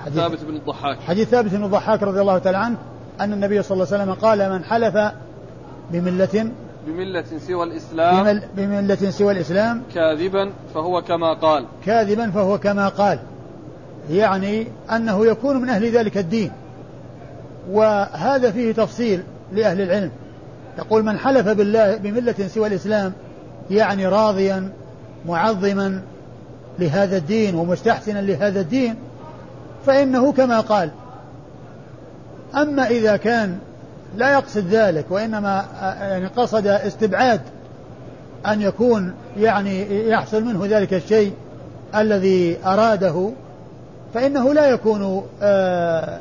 [0.06, 0.20] حديث.
[0.20, 0.98] ثابت بن الضحاك.
[1.08, 2.78] حديث ثابت بن الضحاك رضي الله تعالى عنه
[3.20, 5.12] أن النبي صلى الله عليه وسلم قال من حلف
[5.92, 6.52] بملة
[6.90, 8.42] بملة سوى الإسلام.
[8.58, 9.82] بملة سوى الإسلام.
[9.96, 11.66] كاذبا فهو كما قال.
[11.86, 13.20] كاذبا فهو كما قال.
[14.10, 16.52] يعني أنه يكون من أهل ذلك الدين.
[17.72, 19.24] وهذا فيه تفصيل
[19.54, 20.12] لأهل العلم.
[20.78, 23.14] يقول من حلف بالله بملة سوى الإسلام
[23.72, 24.70] يعني راضيا
[25.26, 26.02] معظما
[26.80, 28.96] لهذا الدين ومستحسنا لهذا الدين
[29.86, 30.90] فإنه كما قال.
[32.56, 33.58] أما إذا كان
[34.18, 35.66] لا يقصد ذلك وإنما
[36.02, 37.42] يعني قصد استبعاد
[38.48, 41.34] أن يكون يعني يحصل منه ذلك الشيء
[41.96, 43.30] الذي أراده
[44.14, 46.20] فإنه لا يكون آه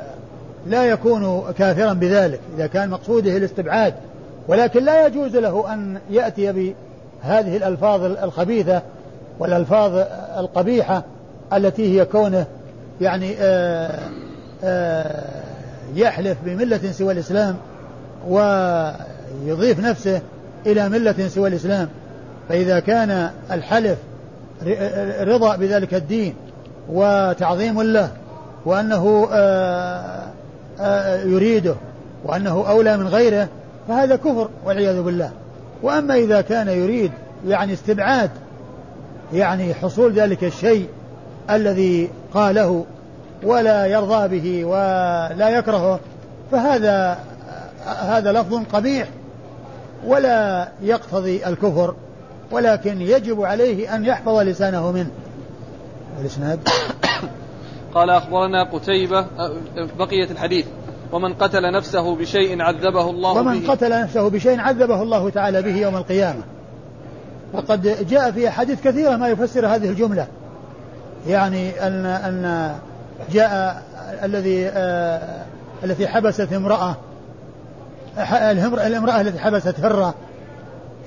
[0.67, 3.93] لا يكون كافرا بذلك إذا كان مقصوده الاستبعاد.
[4.47, 8.81] ولكن لا يجوز له أن يأتي بهذه الألفاظ الخبيثة
[9.39, 9.95] والألفاظ
[10.37, 11.03] القبيحة
[11.53, 12.45] التي هي كونه
[13.01, 13.99] يعني آه،
[14.63, 15.25] آه،
[15.95, 17.55] يحلف بملة سوى الإسلام.
[18.27, 20.21] ويضيف نفسه
[20.65, 21.87] إلى ملة سوى الإسلام.
[22.49, 23.97] فإذا كان الحلف
[25.21, 26.33] رضا بذلك الدين
[26.89, 28.11] وتعظيم له
[28.65, 30.29] وأنه آآ
[30.81, 31.75] آه، يريده
[32.25, 33.47] وأنه أولى من غيره
[33.87, 35.31] فهذا كفر والعياذ بالله.
[35.83, 37.11] وأما إذا كان يريد
[37.47, 38.29] يعني استبعاد
[39.33, 40.87] يعني حصول ذلك الشيء
[41.49, 42.85] الذي قاله
[43.43, 45.99] ولا يرضى به ولا يكرهه
[46.51, 47.19] فهذا
[47.89, 49.07] هذا لفظ قبيح
[50.05, 51.95] ولا يقتضي الكفر
[52.51, 55.11] ولكن يجب عليه أن يحفظ لسانه منه.
[56.21, 56.59] الإسناد؟
[57.95, 59.25] قال أخبرنا قتيبة
[59.99, 60.65] بقية الحديث.
[61.11, 63.71] ومن قتل نفسه بشيء عذبه الله ومن به.
[63.71, 66.41] قتل نفسه بشيء عذبه الله تعالى به يوم القيامة.
[67.53, 70.27] وقد جاء في أحاديث كثيرة ما يفسر هذه الجملة.
[71.27, 72.75] يعني أن أن
[73.31, 73.83] جاء
[74.23, 75.45] الذي آه
[75.83, 76.95] التي حبست امرأة
[78.87, 80.13] الامرأة التي حبست هرة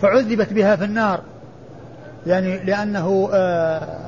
[0.03, 1.21] فعذبت بها في النار.
[2.27, 3.99] يعني لأنه آه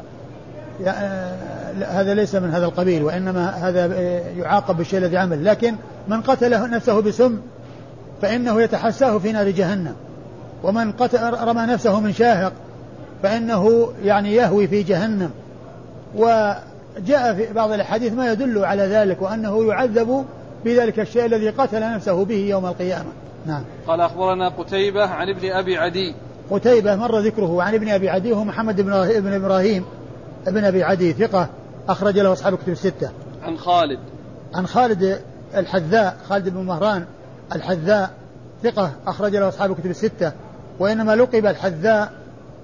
[1.89, 3.87] هذا ليس من هذا القبيل وإنما هذا
[4.37, 5.45] يعاقب بالشيء الذي عمل.
[5.45, 5.75] لكن
[6.09, 7.39] من قتل نفسه بسم
[8.23, 9.95] فإنه يتحساه في نار جهنم.
[10.63, 12.53] ومن قتل رمى نفسه من شاهق
[13.23, 15.31] فإنه يعني يهوي في جهنم.
[16.17, 20.25] وجاء في بعض الأحاديث ما يدل على ذلك وأنه يعذب
[20.65, 23.09] بذلك الشيء الذي قتل نفسه به يوم القيامة
[23.47, 26.15] نعم قال أخبرنا قتيبة عن ابن أبي عدي
[26.51, 29.85] قتيبة مر ذكره عن ابن أبي عدي وهو محمد بن إبراهيم
[30.47, 31.49] ابن أبي عدي ثقة
[31.89, 33.11] أخرج له أصحاب الكتب الستة.
[33.43, 33.99] عن خالد.
[34.55, 35.21] عن خالد
[35.55, 37.05] الحذاء خالد بن مهران
[37.55, 38.11] الحذاء
[38.63, 40.33] ثقة أخرج له أصحاب الكتب الستة.
[40.79, 42.13] وإنما لقب الحذاء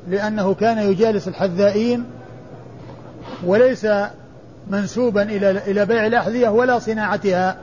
[0.09, 2.05] لأنه كان يجالس الحذائين
[3.45, 3.87] وليس
[4.71, 7.57] منسوبا إلى إلى بيع الأحذية ولا صناعتها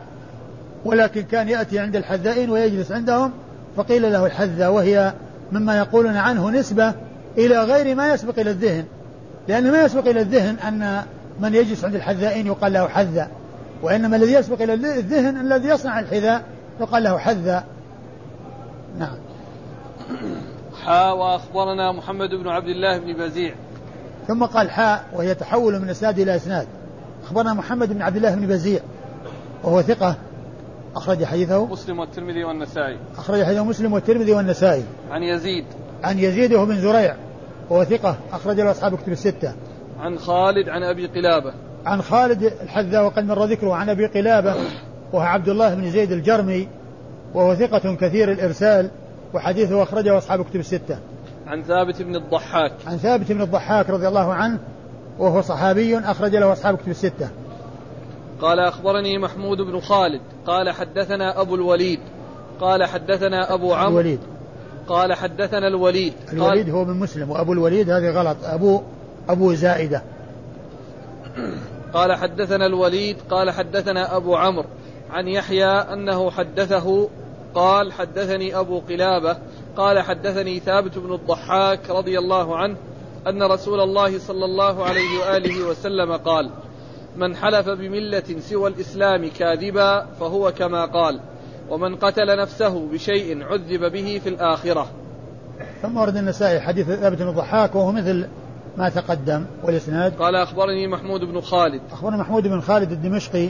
[0.86, 3.32] ولكن كان يأتي عند الحذائين ويجلس عندهم
[3.78, 5.14] فقيل له الحذاء وهي
[5.52, 6.94] مما يقولون عنه نسبة
[7.38, 8.86] إلى غير ما يسبق إلى الذهن.
[9.48, 11.04] لأن ما يسبق إلى الذهن أن
[11.40, 13.30] من يجلس عند الحذائين يقال له حذاء
[13.82, 16.44] وإنما الذي يسبق إلى الذهن الذي يصنع الحذاء
[16.80, 17.64] يقال له حذاء
[19.00, 19.16] نعم.
[20.86, 23.54] حا وأخبرنا محمد بن عبد الله بن بزيع.
[24.28, 26.68] ثم قال حاء وهي تحول من إسناد إلى إسناد.
[27.24, 28.80] أخبرنا محمد بن عبد الله بن بزيع
[29.64, 30.16] وهو ثقة.
[30.98, 32.98] أخرج حديثه مسلم والترمذي والنسائي.
[33.18, 34.84] أخرج حديثه مسلم والترمذي والنسائي.
[35.12, 35.66] عن يزيد.
[36.04, 37.16] عن يزيد وهو بن زريع
[37.70, 39.54] وهو ثقة أخرج له أصحاب كتب الستة.
[40.00, 41.54] عن خالد عن أبي قلابة.
[41.86, 44.56] عن خالد الحذاء وقد مر ذكره عن أبي قلابة
[45.14, 46.68] وهو عبد الله بن زيد الجرمي
[47.34, 48.90] وهو ثقة كثير الإرسال
[49.34, 51.00] وحديثه أخرجه أصحاب كتب الستة.
[51.48, 52.72] عن ثابت بن الضحاك.
[52.88, 54.60] عن ثابت بن الضحاك رضي الله عنه
[55.20, 57.30] وهو صحابي أخرج له أصحاب كتب الستة.
[58.42, 62.00] قال أخبرني محمود بن خالد قال حدثنا أبو الوليد
[62.62, 64.20] قال حدثنا أبو عمرو الوليد.
[64.88, 68.82] قال حدثنا الوليد الوليد هو من مسلم وأبو الوليد هذه غلط أبو
[69.30, 70.04] أبو زائدة.
[71.94, 74.66] قال حدثنا الوليد قال حدثنا أبو عمرو
[75.10, 77.10] عن يحيى أنه حدثه
[77.56, 79.38] قال حدثني أبو قلابة
[79.78, 82.76] قال حدثني ثابت بن الضحاك رضي الله عنه
[83.28, 86.50] أن رسول الله صلى الله عليه وآله وسلم قال
[87.18, 91.20] من حلف بملة سوى الإسلام كاذبا فهو كما قال
[91.70, 94.88] ومن قتل نفسه بشيء عذب به في الآخرة.
[95.82, 98.28] ثم ورد النسائي حديث ثابت بن الضحاك وهو مثل
[98.78, 100.14] ما تقدم والإسناد.
[100.16, 101.82] قال أخبرني محمود بن خالد.
[101.92, 103.50] أخبرنا محمود بن خالد الدمشقي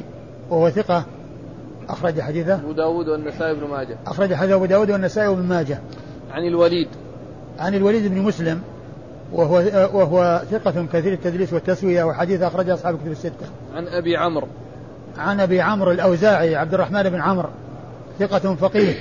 [0.49, 1.05] وهو ثقة.
[1.89, 2.55] أخرج حديثه.
[2.55, 3.97] أبو داود والنسائي بن ماجه.
[4.07, 5.79] أخرج حديث أبو داود والنسائي وابن ماجه.
[6.31, 6.87] عن الوليد.
[7.59, 8.61] عن الوليد بن مسلم.
[9.31, 9.55] وهو
[9.93, 13.45] وهو ثقة كثير التدليس والتسوية وحديث أخرجه أصحاب كتب الستة.
[13.75, 14.47] عن أبي عمرو.
[15.17, 17.49] عن أبي عمرو الأوزاعي عبد الرحمن بن عمرو
[18.19, 18.95] ثقة فقيه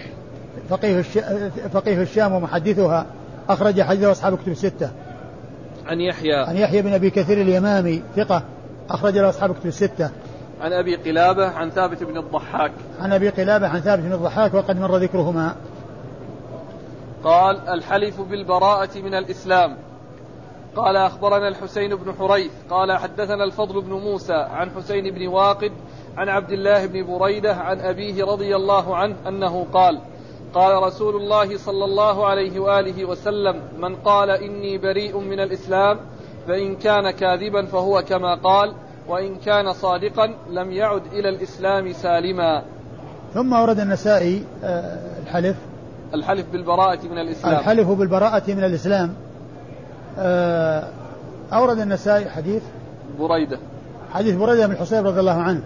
[0.69, 1.03] فقيه
[1.73, 3.07] فقيه الشام ومحدثها
[3.49, 4.91] أخرج حديثه أصحاب كتب الستة.
[5.87, 6.35] عن يحيى.
[6.35, 8.43] عن يحيى بن أبي كثير اليمامي ثقة
[8.91, 10.11] أخرج له أصحاب كتب الستة.
[10.61, 12.73] عن أبي قلابة عن ثابت بن الضحاك.
[13.01, 15.55] عن أبي قلابة عن ثابت بن الضحاك وقد مر ذكرهما.
[17.25, 19.77] قال الحلف بالبراءة من الإسلام
[20.77, 25.73] قال أخبرنا الحسين بن حريث قال حدثنا الفضل بن موسى عن حسين بن واقد
[26.17, 30.01] عن عبد الله بن بريدة عن أبيه رضي الله عنه أنه قال
[30.55, 35.99] قال رسول الله صلى الله عليه وآله وسلم من قال إني بريء من الإسلام
[36.49, 38.73] فإن كان كاذبا فهو كما قال
[39.09, 42.63] وإن كان صادقا لم يعد إلى الإسلام سالما.
[43.35, 45.57] ثم ورد النسائي آه، الحلف.
[46.15, 47.59] الحلف بالبراءة من الإسلام.
[47.59, 49.26] الحلف بالبراءة من الإسلام.
[51.53, 52.63] أورد النسائي حديث
[53.19, 53.59] بريدة.
[54.13, 55.63] حديث بريدة بن الحصيب رضي الله عنه.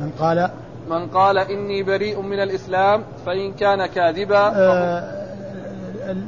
[0.00, 0.50] من قال؟
[0.90, 5.18] من قال إني بريء من الإسلام فإن كان كاذبا آه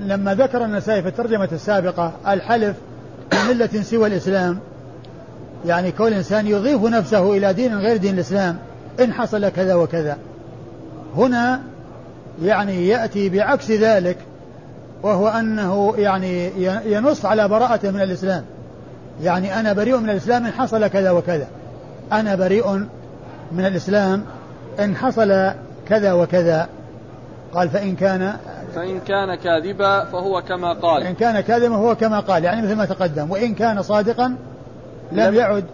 [0.06, 2.76] لما ذكر النسائي في الترجمة السابقة الحلف
[3.32, 4.58] بملة سوى الإسلام
[5.66, 8.58] يعني كل إنسان يضيف نفسه إلى دين غير دين الإسلام
[9.00, 10.18] إن حصل كذا وكذا.
[11.16, 11.60] هنا
[12.42, 14.16] يعني يأتي بعكس ذلك
[15.02, 16.50] وهو أنه يعني
[16.92, 18.44] ينص على براءته من الإسلام.
[19.22, 21.46] يعني أنا بريء من الإسلام إن حصل كذا وكذا.
[22.12, 22.72] أنا بريء
[23.52, 24.24] من الإسلام
[24.80, 25.52] إن حصل
[25.88, 26.68] كذا وكذا.
[27.54, 28.36] قال فإن كان
[28.74, 31.02] فإن كان كاذبا فهو كما قال.
[31.02, 32.44] إن كان كاذبا فهو كما قال.
[32.44, 33.30] يعني مثل ما تقدم.
[33.30, 34.36] وإن كان صادقا
[35.12, 35.64] لم يعد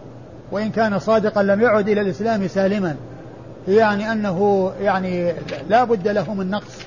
[0.52, 2.96] وإن كان صادقا لم يعد إلى الإسلام سالما.
[3.68, 5.32] يعني أنه يعني
[5.68, 6.78] لا بد له من نقص.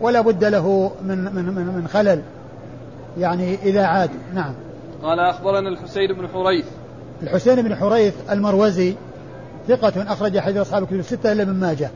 [0.00, 2.22] ولا بد له من من من, من خلل.
[3.18, 4.10] يعني إذا عاد.
[4.34, 4.54] نعم.
[5.02, 6.66] قال أخبرنا الحسين بن حريث.
[7.22, 8.94] الحسين بن حريث المروزي
[9.68, 11.90] ثقة أخرج حديث أصحاب الكتب الستة إلا من ماجه.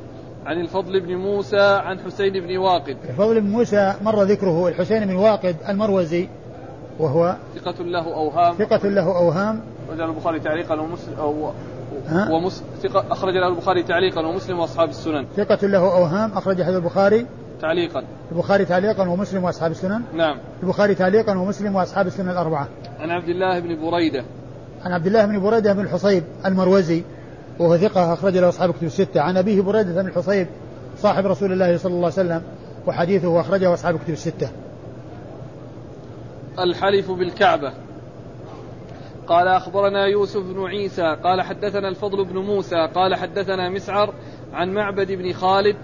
[0.47, 2.97] عن الفضل بن موسى عن حسين بن واقد.
[3.09, 6.29] الفضل بن موسى مر ذكره الحسين بن واقد المروزي
[6.99, 8.55] وهو ثقة له أوهام.
[8.55, 9.61] ثقة له أوهام.
[9.93, 11.53] رجل البخاري تعليقا ومسلم أو
[12.31, 12.63] ومس...
[12.83, 15.27] ثقة أخرج له البخاري تعليقا ومسلم وأصحاب السنن.
[15.37, 16.33] ثقة له أوهام.
[16.33, 17.27] أخرج حديث البخاري
[17.61, 18.05] تعليقا.
[18.33, 20.39] البخاري تعليقا ومسلم وأصحاب السنن؟ نعم.
[20.63, 22.69] البخاري تعليقا ومسلم وأصحاب السنن الأربعة.
[23.01, 24.25] عن عبد الله بن بريدة.
[24.85, 27.03] عن عبد الله بن بريدة بن الحصيب المروزي
[27.59, 29.21] وهو ثقة أخرج له أصحاب كتب الستة.
[29.21, 30.47] عن أبيه بريدة بن الحصيب
[30.99, 32.43] صاحب رسول الله صلى الله عليه وسلم
[32.87, 34.49] وحديثه أخرجه أصحاب كتب الستة.
[36.59, 37.73] الحلف بالكعبة.
[39.27, 44.15] قال أخبرنا يوسف بن عيسى قال حدثنا الفضل بن موسى قال حدثنا مسعر
[44.53, 45.77] عن معبد بن خالد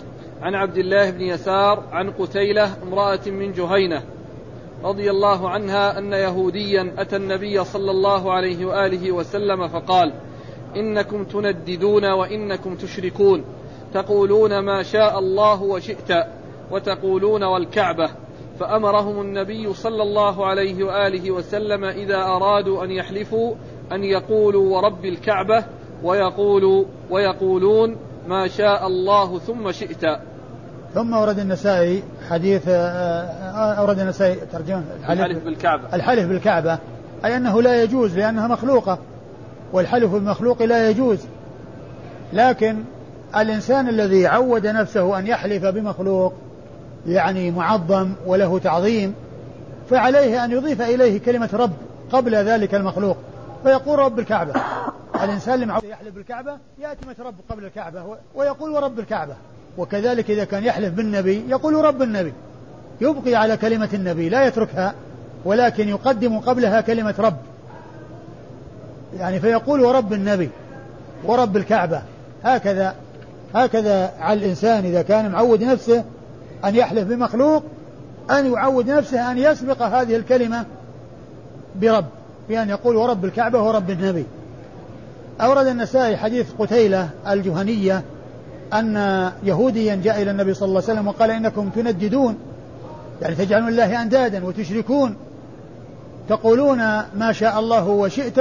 [0.43, 4.03] عن عبد الله بن يسار عن قتيلة امرأة من جهينة
[4.85, 10.13] رضي الله عنها أن يهوديا أتى النبي صلى الله عليه وآله وسلم فقال
[10.77, 13.45] إنكم تنددون وإنكم تشركون
[13.95, 16.13] تقولون ما شاء الله وشئت
[16.71, 18.11] وتقولون والكعبة.
[18.61, 23.55] فأمرهم النبي صلى الله عليه وآله وسلم إذا أرادوا أن يحلفوا
[23.93, 25.65] أن يقولوا ورب الكعبة
[26.03, 27.97] ويقولوا ويقولون
[28.27, 30.05] ما شاء الله ثم شئت.
[30.95, 35.95] ثم ورد النسائي حديث آه، آه، أورد النسائي ترجمة الحلف بالكعبة.
[35.95, 36.79] الحلف بالكعبة.
[37.25, 38.99] أي أنه لا يجوز لأنها مخلوقة
[39.73, 41.19] والحلف بالمخلوق لا يجوز.
[42.33, 42.77] لكن
[43.37, 46.35] الإنسان الذي عود نفسه أن يحلف بمخلوق
[47.07, 49.15] يعني معظم وله تعظيم
[49.91, 51.73] فعليه أن يضيف إليه كلمة رب
[52.13, 53.17] قبل ذلك المخلوق
[53.63, 54.53] فيقول رب الكعبة.
[55.25, 59.35] الإنسان معود يحلف بالكعبة يأتي كلمة رب قبل الكعبة ويقول ورب الكعبة.
[59.79, 62.33] وكذلك إذا كان يحلف بالنبي يقول رب النبي.
[63.01, 64.95] يبقي على كلمة النبي لا يتركها
[65.45, 67.37] ولكن يقدم قبلها كلمة رب.
[69.19, 70.51] يعني فيقول ورب النبي
[71.25, 72.03] ورب الكعبة.
[72.45, 72.95] هكذا
[73.55, 76.05] هكذا على الإنسان إذا كان معود نفسه
[76.65, 77.65] أن يحلف بمخلوق
[78.31, 80.65] أن يعود نفسه أن يسبق هذه الكلمة
[81.81, 82.05] برب
[82.49, 84.27] بأن يقول ورب الكعبة ورب النبي.
[85.41, 88.03] أورد النسائي حديث قتيلة الجهنية
[88.75, 88.97] أن
[89.43, 92.39] يهوديا جاء إلى النبي صلى الله عليه وسلم وقال إنكم تنددون
[93.23, 95.17] يعني تجعلون الله أندادا وتشركون
[96.29, 96.79] تقولون
[97.17, 98.41] ما شاء الله وشئت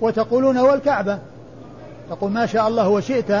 [0.00, 1.18] وتقولون والكعبة
[2.10, 3.32] تقول ما شاء الله وشئت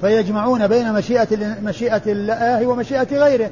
[0.00, 3.50] فيجمعون بين مشيئة مشيئة الله ومشيئة غيره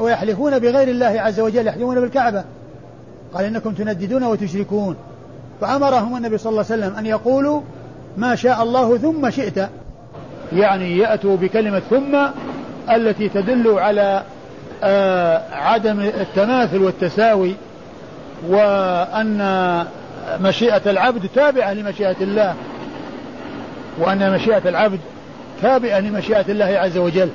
[0.00, 2.44] ويحلفون بغير الله عز وجل يحلفون بالكعبة
[3.34, 4.96] قال إنكم تنددون وتشركون.
[5.60, 7.60] فأمرهم النبي صلى الله عليه وسلم أن يقولوا
[8.16, 9.68] ما شاء الله ثم شئت.
[10.52, 12.16] يعني يأتوا بكلمة ثم
[12.90, 14.22] التي تدل على
[14.82, 17.54] آه عدم التماثل والتساوي
[18.48, 19.84] وأن
[20.40, 22.54] مشيئة العبد تابعة لمشيئة الله
[23.98, 25.00] وأن مشيئة العبد
[25.62, 27.30] تابعة لمشيئة الله عز وجل.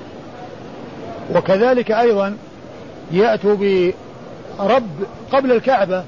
[1.35, 2.37] وكذلك أيضا
[3.11, 3.55] يأتوا
[4.59, 4.89] برب
[5.31, 6.03] قبل الكعبة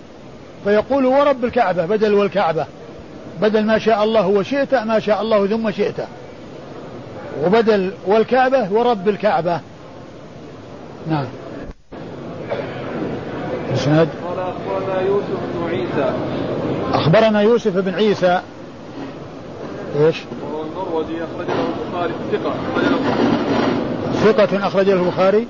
[0.65, 2.65] فيقول ورب الكعبة بدل والكعبة.
[3.41, 5.95] بدل ما شاء الله وشئت ما شاء الله ثم شئت.
[7.43, 9.59] وبدل والكعبة ورب الكعبة.
[11.09, 11.25] نعم.
[13.73, 16.13] إسناد؟ قال أخبرنا يوسف بن عيسى.
[16.93, 18.41] اخبرنا يوسف بن عيسى
[19.99, 22.13] إيش؟ وهو المروزي اخرج له البخاري
[24.23, 25.47] ثقة أخرج له البخاري.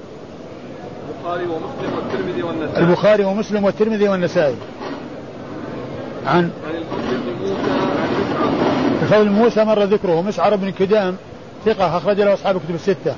[1.19, 2.83] البخاري ومسلم والترمذي والنسائي.
[2.83, 4.55] البخاري ومسلم والترمذي والنسائي.
[6.25, 6.51] عن
[9.11, 11.15] بن موسى مر ذكره مسعر بن كدام
[11.65, 13.15] ثقة أخرج له أصحاب الكتب الستة.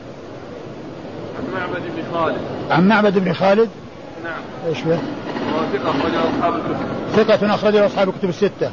[1.37, 2.37] عن معبد بن خالد.
[2.69, 3.69] عن معبد بن خالد؟
[4.23, 4.41] نعم.
[4.67, 4.97] إيش به؟
[5.73, 6.77] ثقة أخرج له أصحاب الكتب
[7.15, 8.71] ثقة أخرج له أصحاب الكتب الستة.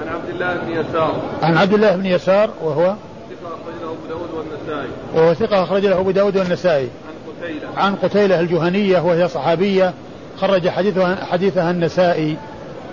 [0.00, 1.22] عن عبد الله بن يسار.
[1.42, 2.94] عن عبد الله بن يسار وهو؟
[3.30, 4.88] ثقة أخرج له أبو داود والنسائي.
[5.14, 6.88] وهو ثقة أخرج له أبو داود والنسائي.
[6.88, 7.68] عن قتيلة.
[7.76, 9.92] عن قتيلة الجهنية وهي صحابية
[10.40, 12.36] خرج حديثها حديثها النسائي.